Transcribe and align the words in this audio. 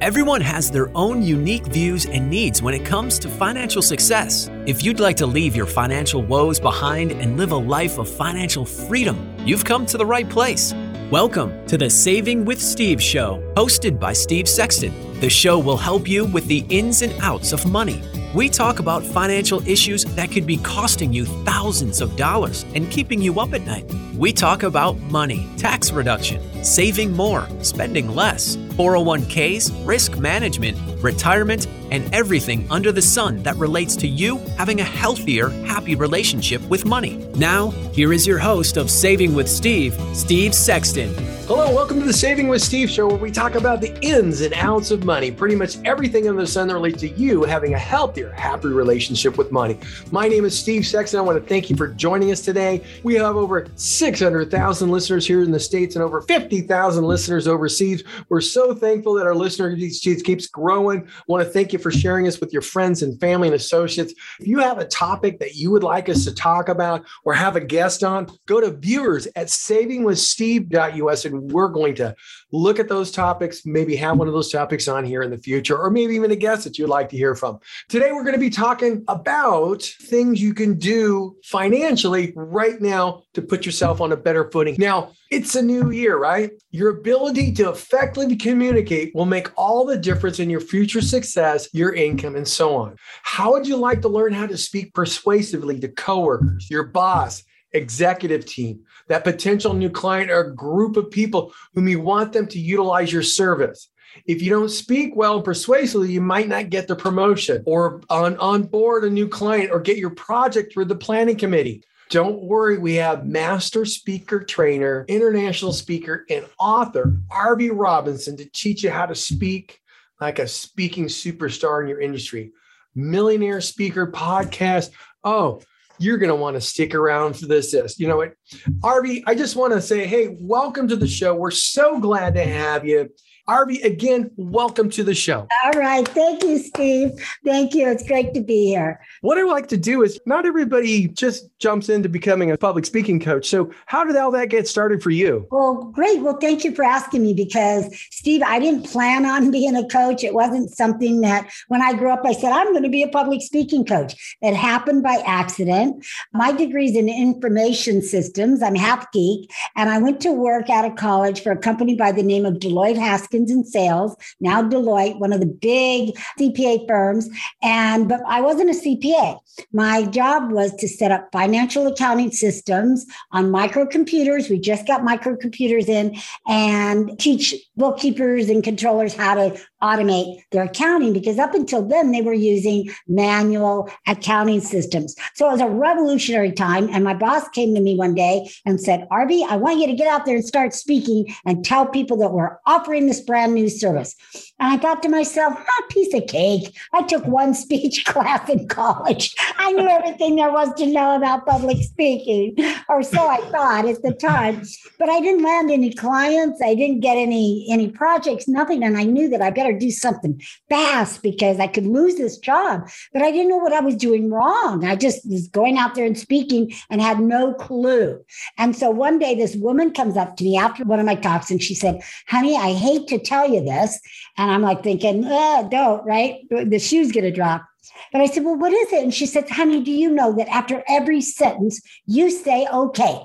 Everyone 0.00 0.40
has 0.42 0.70
their 0.70 0.96
own 0.96 1.24
unique 1.24 1.66
views 1.66 2.06
and 2.06 2.30
needs 2.30 2.62
when 2.62 2.72
it 2.72 2.84
comes 2.84 3.18
to 3.18 3.28
financial 3.28 3.82
success. 3.82 4.48
If 4.64 4.84
you'd 4.84 5.00
like 5.00 5.16
to 5.16 5.26
leave 5.26 5.56
your 5.56 5.66
financial 5.66 6.22
woes 6.22 6.60
behind 6.60 7.10
and 7.10 7.36
live 7.36 7.50
a 7.50 7.56
life 7.56 7.98
of 7.98 8.08
financial 8.08 8.64
freedom, 8.64 9.34
you've 9.44 9.64
come 9.64 9.86
to 9.86 9.98
the 9.98 10.06
right 10.06 10.28
place. 10.28 10.72
Welcome 11.10 11.66
to 11.66 11.76
the 11.76 11.90
Saving 11.90 12.44
with 12.44 12.62
Steve 12.62 13.02
show, 13.02 13.42
hosted 13.56 13.98
by 13.98 14.12
Steve 14.12 14.48
Sexton. 14.48 14.94
The 15.18 15.28
show 15.28 15.58
will 15.58 15.76
help 15.76 16.06
you 16.06 16.26
with 16.26 16.46
the 16.46 16.64
ins 16.68 17.02
and 17.02 17.12
outs 17.20 17.52
of 17.52 17.66
money. 17.66 18.00
We 18.32 18.48
talk 18.48 18.78
about 18.78 19.02
financial 19.02 19.66
issues 19.66 20.04
that 20.04 20.30
could 20.30 20.46
be 20.46 20.58
costing 20.58 21.12
you 21.12 21.24
thousands 21.44 22.00
of 22.00 22.14
dollars 22.14 22.64
and 22.76 22.88
keeping 22.88 23.20
you 23.20 23.40
up 23.40 23.52
at 23.52 23.62
night. 23.62 23.92
We 24.16 24.32
talk 24.32 24.62
about 24.62 24.96
money, 25.10 25.48
tax 25.56 25.90
reduction, 25.90 26.40
saving 26.62 27.14
more, 27.14 27.48
spending 27.62 28.14
less, 28.14 28.56
401ks, 28.78 29.72
risk 29.84 30.18
management, 30.18 30.78
retirement, 31.02 31.66
and 31.90 32.12
everything 32.14 32.66
under 32.70 32.92
the 32.92 33.02
sun 33.02 33.42
that 33.42 33.56
relates 33.56 33.96
to 33.96 34.08
you 34.08 34.38
having 34.56 34.80
a 34.80 34.84
healthier, 34.84 35.48
happy 35.66 35.94
relationship 35.94 36.62
with 36.68 36.84
money. 36.84 37.16
Now, 37.34 37.70
here 37.92 38.12
is 38.12 38.26
your 38.26 38.38
host 38.38 38.76
of 38.76 38.90
Saving 38.90 39.34
with 39.34 39.48
Steve, 39.48 39.94
Steve 40.12 40.54
Sexton. 40.54 41.14
Hello, 41.48 41.74
welcome 41.74 41.98
to 41.98 42.04
the 42.04 42.12
Saving 42.12 42.48
with 42.48 42.60
Steve 42.60 42.90
show 42.90 43.06
where 43.06 43.16
we 43.16 43.30
talk 43.30 43.54
about 43.54 43.80
the 43.80 43.98
ins 44.04 44.42
and 44.42 44.52
outs 44.52 44.90
of 44.90 45.06
money, 45.06 45.30
pretty 45.30 45.54
much 45.54 45.78
everything 45.86 46.28
under 46.28 46.42
the 46.42 46.46
sun 46.46 46.68
that 46.68 46.74
relates 46.74 47.00
to 47.00 47.08
you 47.08 47.42
having 47.42 47.72
a 47.72 47.78
healthier, 47.78 48.30
happy 48.32 48.68
relationship 48.68 49.38
with 49.38 49.50
money. 49.50 49.78
My 50.10 50.28
name 50.28 50.44
is 50.44 50.58
Steve 50.58 50.86
Sexton. 50.86 51.18
I 51.18 51.22
want 51.22 51.42
to 51.42 51.48
thank 51.48 51.70
you 51.70 51.76
for 51.76 51.88
joining 51.88 52.32
us 52.32 52.42
today. 52.42 52.84
We 53.02 53.14
have 53.14 53.36
over 53.36 53.66
600,000 53.76 54.90
listeners 54.90 55.26
here 55.26 55.42
in 55.42 55.50
the 55.50 55.58
States 55.58 55.96
and 55.96 56.04
over 56.04 56.20
50,000 56.20 57.02
listeners 57.02 57.48
overseas. 57.48 58.04
We're 58.28 58.42
so 58.42 58.74
thankful 58.74 59.14
that 59.14 59.26
our 59.26 59.34
listener 59.34 59.74
keeps 59.74 60.48
growing. 60.48 61.06
I 61.06 61.22
want 61.28 61.46
to 61.46 61.50
thank 61.50 61.72
you 61.72 61.77
for 61.78 61.90
sharing 61.90 62.26
us 62.26 62.40
with 62.40 62.52
your 62.52 62.62
friends 62.62 63.02
and 63.02 63.18
family 63.20 63.48
and 63.48 63.54
associates. 63.54 64.12
If 64.40 64.46
you 64.46 64.58
have 64.58 64.78
a 64.78 64.86
topic 64.86 65.38
that 65.40 65.54
you 65.54 65.70
would 65.70 65.82
like 65.82 66.08
us 66.08 66.24
to 66.24 66.34
talk 66.34 66.68
about 66.68 67.04
or 67.24 67.34
have 67.34 67.56
a 67.56 67.60
guest 67.60 68.04
on, 68.04 68.28
go 68.46 68.60
to 68.60 68.70
viewers 68.70 69.26
at 69.36 69.48
savingwithsteve.us 69.48 71.24
and 71.24 71.52
we're 71.52 71.68
going 71.68 71.94
to 71.96 72.14
look 72.52 72.78
at 72.78 72.88
those 72.88 73.10
topics, 73.10 73.66
maybe 73.66 73.96
have 73.96 74.16
one 74.16 74.28
of 74.28 74.34
those 74.34 74.50
topics 74.50 74.88
on 74.88 75.04
here 75.04 75.22
in 75.22 75.30
the 75.30 75.38
future, 75.38 75.76
or 75.76 75.90
maybe 75.90 76.14
even 76.14 76.30
a 76.30 76.36
guest 76.36 76.64
that 76.64 76.78
you'd 76.78 76.88
like 76.88 77.08
to 77.10 77.16
hear 77.16 77.34
from. 77.34 77.58
Today, 77.88 78.12
we're 78.12 78.24
going 78.24 78.34
to 78.34 78.40
be 78.40 78.50
talking 78.50 79.04
about 79.08 79.82
things 79.82 80.40
you 80.40 80.54
can 80.54 80.78
do 80.78 81.36
financially 81.44 82.32
right 82.36 82.80
now 82.80 83.22
to 83.34 83.42
put 83.42 83.66
yourself 83.66 84.00
on 84.00 84.12
a 84.12 84.16
better 84.16 84.50
footing. 84.50 84.76
Now, 84.78 85.12
it's 85.30 85.54
a 85.54 85.62
new 85.62 85.90
year, 85.90 86.16
right? 86.16 86.50
Your 86.70 86.90
ability 86.90 87.52
to 87.54 87.68
effectively 87.68 88.36
communicate 88.36 89.14
will 89.14 89.26
make 89.26 89.50
all 89.56 89.84
the 89.84 89.98
difference 89.98 90.40
in 90.40 90.48
your 90.48 90.60
future 90.60 91.02
success, 91.02 91.68
your 91.74 91.94
income, 91.94 92.36
and 92.36 92.48
so 92.48 92.74
on. 92.76 92.96
How 93.22 93.52
would 93.52 93.66
you 93.66 93.76
like 93.76 94.00
to 94.02 94.08
learn 94.08 94.32
how 94.32 94.46
to 94.46 94.56
speak 94.56 94.94
persuasively 94.94 95.78
to 95.80 95.88
coworkers, 95.88 96.70
your 96.70 96.84
boss, 96.84 97.42
executive 97.72 98.46
team, 98.46 98.80
that 99.08 99.24
potential 99.24 99.74
new 99.74 99.90
client 99.90 100.30
or 100.30 100.50
group 100.50 100.96
of 100.96 101.10
people 101.10 101.52
whom 101.74 101.88
you 101.88 102.00
want 102.00 102.32
them 102.32 102.46
to 102.48 102.58
utilize 102.58 103.12
your 103.12 103.22
service. 103.22 103.90
If 104.26 104.42
you 104.42 104.50
don't 104.50 104.70
speak 104.70 105.14
well 105.14 105.36
and 105.36 105.44
persuasively, 105.44 106.12
you 106.12 106.20
might 106.20 106.48
not 106.48 106.70
get 106.70 106.88
the 106.88 106.96
promotion 106.96 107.62
or 107.66 108.02
on, 108.08 108.36
on 108.38 108.64
board 108.64 109.04
a 109.04 109.10
new 109.10 109.28
client 109.28 109.70
or 109.70 109.80
get 109.80 109.98
your 109.98 110.10
project 110.10 110.72
through 110.72 110.86
the 110.86 110.96
planning 110.96 111.36
committee. 111.36 111.84
Don't 112.10 112.40
worry, 112.40 112.78
we 112.78 112.94
have 112.94 113.26
master 113.26 113.84
speaker 113.84 114.42
trainer, 114.42 115.04
international 115.08 115.74
speaker, 115.74 116.24
and 116.30 116.46
author 116.58 117.18
Arvee 117.30 117.70
Robinson 117.72 118.36
to 118.38 118.48
teach 118.50 118.82
you 118.82 118.90
how 118.90 119.04
to 119.04 119.14
speak 119.14 119.80
like 120.18 120.38
a 120.38 120.48
speaking 120.48 121.04
superstar 121.04 121.82
in 121.82 121.88
your 121.88 122.00
industry. 122.00 122.52
Millionaire 122.94 123.60
speaker 123.60 124.10
podcast. 124.10 124.90
Oh, 125.22 125.60
you're 125.98 126.18
going 126.18 126.30
to 126.30 126.34
want 126.34 126.56
to 126.56 126.60
stick 126.60 126.94
around 126.94 127.34
for 127.34 127.46
this. 127.46 127.72
This, 127.72 127.98
you 127.98 128.08
know 128.08 128.16
what, 128.16 128.34
Arvee, 128.80 129.22
I 129.26 129.34
just 129.34 129.56
want 129.56 129.72
to 129.72 129.80
say, 129.80 130.06
hey, 130.06 130.36
welcome 130.40 130.88
to 130.88 130.96
the 130.96 131.06
show. 131.06 131.34
We're 131.34 131.50
so 131.50 132.00
glad 132.00 132.34
to 132.34 132.44
have 132.44 132.84
you. 132.84 133.10
Arvee, 133.48 133.82
again, 133.82 134.30
welcome 134.36 134.90
to 134.90 135.02
the 135.02 135.14
show. 135.14 135.48
All 135.64 135.72
right. 135.72 136.06
Thank 136.06 136.42
you, 136.44 136.58
Steve. 136.58 137.12
Thank 137.46 137.72
you. 137.74 137.88
It's 137.88 138.06
great 138.06 138.34
to 138.34 138.42
be 138.42 138.66
here. 138.66 139.00
What 139.22 139.38
I 139.38 139.42
like 139.44 139.68
to 139.68 139.78
do 139.78 140.02
is 140.02 140.20
not 140.26 140.44
everybody 140.44 141.08
just 141.08 141.48
jumps 141.58 141.88
into 141.88 142.10
becoming 142.10 142.50
a 142.50 142.58
public 142.58 142.84
speaking 142.84 143.18
coach. 143.18 143.48
So, 143.48 143.72
how 143.86 144.04
did 144.04 144.16
all 144.16 144.30
that 144.32 144.50
get 144.50 144.68
started 144.68 145.02
for 145.02 145.08
you? 145.08 145.46
Well, 145.50 145.76
great. 145.94 146.20
Well, 146.20 146.36
thank 146.36 146.62
you 146.62 146.74
for 146.74 146.84
asking 146.84 147.22
me 147.22 147.32
because, 147.32 147.88
Steve, 148.10 148.42
I 148.42 148.58
didn't 148.58 148.84
plan 148.84 149.24
on 149.24 149.50
being 149.58 149.74
a 149.74 149.88
coach. 149.88 150.22
It 150.22 150.34
wasn't 150.34 150.68
something 150.70 151.22
that 151.22 151.50
when 151.68 151.80
I 151.80 151.94
grew 151.94 152.12
up, 152.12 152.26
I 152.26 152.32
said, 152.32 152.52
I'm 152.52 152.72
going 152.72 152.82
to 152.82 152.90
be 152.90 153.02
a 153.02 153.08
public 153.08 153.40
speaking 153.40 153.86
coach. 153.86 154.36
It 154.42 154.54
happened 154.54 155.02
by 155.02 155.22
accident. 155.24 156.04
My 156.34 156.52
degree 156.52 156.90
is 156.90 156.96
in 156.96 157.08
information 157.08 158.02
systems. 158.02 158.62
I'm 158.62 158.74
half 158.74 159.10
geek. 159.12 159.50
And 159.74 159.88
I 159.88 159.96
went 159.96 160.20
to 160.20 160.32
work 160.32 160.68
out 160.68 160.84
of 160.84 160.96
college 160.96 161.42
for 161.42 161.52
a 161.52 161.56
company 161.56 161.96
by 161.96 162.12
the 162.12 162.22
name 162.22 162.44
of 162.44 162.54
Deloitte 162.54 162.98
Haskins 162.98 163.37
and 163.38 163.66
Sells, 163.66 164.16
now 164.40 164.62
Deloitte, 164.62 165.18
one 165.18 165.32
of 165.32 165.40
the 165.40 165.46
big 165.46 166.16
CPA 166.38 166.86
firms. 166.86 167.28
And, 167.62 168.08
but 168.08 168.20
I 168.26 168.40
wasn't 168.40 168.70
a 168.70 168.72
CPA. 168.72 169.38
My 169.72 170.04
job 170.04 170.52
was 170.52 170.74
to 170.76 170.88
set 170.88 171.10
up 171.10 171.28
financial 171.32 171.86
accounting 171.86 172.30
systems 172.30 173.06
on 173.32 173.50
microcomputers. 173.50 174.50
We 174.50 174.58
just 174.58 174.86
got 174.86 175.02
microcomputers 175.02 175.88
in 175.88 176.16
and 176.46 177.18
teach 177.18 177.54
bookkeepers 177.76 178.48
and 178.48 178.62
controllers 178.62 179.14
how 179.14 179.34
to 179.34 179.60
automate 179.82 180.42
their 180.50 180.64
accounting 180.64 181.12
because 181.12 181.38
up 181.38 181.54
until 181.54 181.82
then 181.82 182.10
they 182.10 182.22
were 182.22 182.32
using 182.32 182.90
manual 183.06 183.90
accounting 184.06 184.60
systems. 184.60 185.14
So 185.34 185.48
it 185.48 185.52
was 185.52 185.60
a 185.60 185.68
revolutionary 185.68 186.52
time. 186.52 186.88
And 186.92 187.04
my 187.04 187.14
boss 187.14 187.48
came 187.50 187.74
to 187.74 187.80
me 187.80 187.96
one 187.96 188.14
day 188.14 188.50
and 188.64 188.80
said, 188.80 189.06
Arvee, 189.10 189.46
I 189.48 189.56
want 189.56 189.78
you 189.78 189.86
to 189.86 189.94
get 189.94 190.08
out 190.08 190.26
there 190.26 190.36
and 190.36 190.44
start 190.44 190.74
speaking 190.74 191.34
and 191.44 191.64
tell 191.64 191.86
people 191.86 192.16
that 192.18 192.32
we're 192.32 192.58
offering 192.66 193.06
this 193.06 193.20
brand 193.20 193.54
new 193.54 193.68
service. 193.68 194.14
And 194.60 194.72
I 194.72 194.76
thought 194.76 195.02
to 195.02 195.08
myself, 195.08 195.54
a 195.54 195.92
piece 195.92 196.12
of 196.14 196.26
cake. 196.26 196.76
I 196.92 197.02
took 197.02 197.24
one 197.26 197.54
speech 197.64 198.04
class 198.04 198.48
in 198.48 198.66
college. 198.68 199.34
I 199.56 199.72
knew 199.72 199.88
everything 199.88 200.36
there 200.36 200.50
was 200.50 200.72
to 200.74 200.86
know 200.86 201.16
about 201.16 201.46
public 201.46 201.78
speaking, 201.82 202.56
or 202.88 203.02
so 203.02 203.26
I 203.26 203.38
thought 203.50 203.86
at 203.86 204.02
the 204.02 204.12
time. 204.12 204.62
But 204.98 205.08
I 205.08 205.20
didn't 205.20 205.44
land 205.44 205.70
any 205.70 205.92
clients. 205.92 206.60
I 206.62 206.74
didn't 206.74 207.00
get 207.00 207.16
any 207.16 207.66
any 207.70 207.88
projects, 207.88 208.48
nothing. 208.48 208.82
And 208.82 208.96
I 208.98 209.04
knew 209.04 209.28
that 209.28 209.42
I 209.42 209.50
better 209.50 209.72
do 209.72 209.90
something 209.90 210.42
fast 210.68 211.22
because 211.22 211.60
I 211.60 211.66
could 211.66 211.86
lose 211.86 212.16
this 212.16 212.38
job. 212.38 212.88
But 213.12 213.22
I 213.22 213.30
didn't 213.30 213.48
know 213.48 213.56
what 213.58 213.72
I 213.72 213.80
was 213.80 213.94
doing 213.94 214.30
wrong. 214.30 214.84
I 214.84 214.96
just 214.96 215.28
was 215.28 215.48
going 215.48 215.78
out 215.78 215.94
there 215.94 216.06
and 216.06 216.18
speaking 216.18 216.72
and 216.90 217.00
had 217.00 217.20
no 217.20 217.54
clue. 217.54 218.24
And 218.56 218.74
so 218.74 218.90
one 218.90 219.18
day 219.18 219.34
this 219.34 219.56
woman 219.56 219.92
comes 219.92 220.16
up 220.16 220.36
to 220.36 220.44
me 220.44 220.56
after 220.56 220.84
one 220.84 220.98
of 220.98 221.06
my 221.06 221.14
talks 221.14 221.50
and 221.50 221.62
she 221.62 221.74
said, 221.74 222.00
Honey, 222.26 222.56
I 222.56 222.72
hate 222.72 223.06
to 223.08 223.18
tell 223.18 223.48
you 223.48 223.62
this. 223.64 224.00
And 224.36 224.47
I'm 224.50 224.62
like 224.62 224.82
thinking, 224.82 225.24
oh, 225.26 225.68
don't, 225.70 226.04
right? 226.04 226.40
The 226.50 226.78
shoe's 226.78 227.12
going 227.12 227.24
to 227.24 227.30
drop. 227.30 227.64
But 228.12 228.20
I 228.20 228.26
said, 228.26 228.44
Well, 228.44 228.56
what 228.56 228.72
is 228.72 228.92
it? 228.92 229.02
And 229.02 229.14
she 229.14 229.26
said, 229.26 229.48
Honey, 229.48 229.82
do 229.82 229.90
you 229.90 230.10
know 230.10 230.34
that 230.36 230.48
after 230.48 230.82
every 230.88 231.20
sentence, 231.20 231.80
you 232.06 232.30
say 232.30 232.66
okay? 232.72 233.24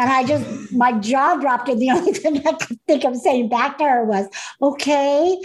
And 0.00 0.08
I 0.08 0.24
just, 0.24 0.72
my 0.72 0.92
jaw 0.92 1.36
dropped. 1.36 1.68
And 1.68 1.80
the 1.80 1.90
only 1.94 2.12
thing 2.12 2.38
I 2.46 2.52
could 2.52 2.80
think 2.86 3.04
of 3.04 3.16
saying 3.16 3.50
back 3.50 3.76
to 3.78 3.84
her 3.84 4.04
was, 4.04 4.26
okay. 4.62 5.38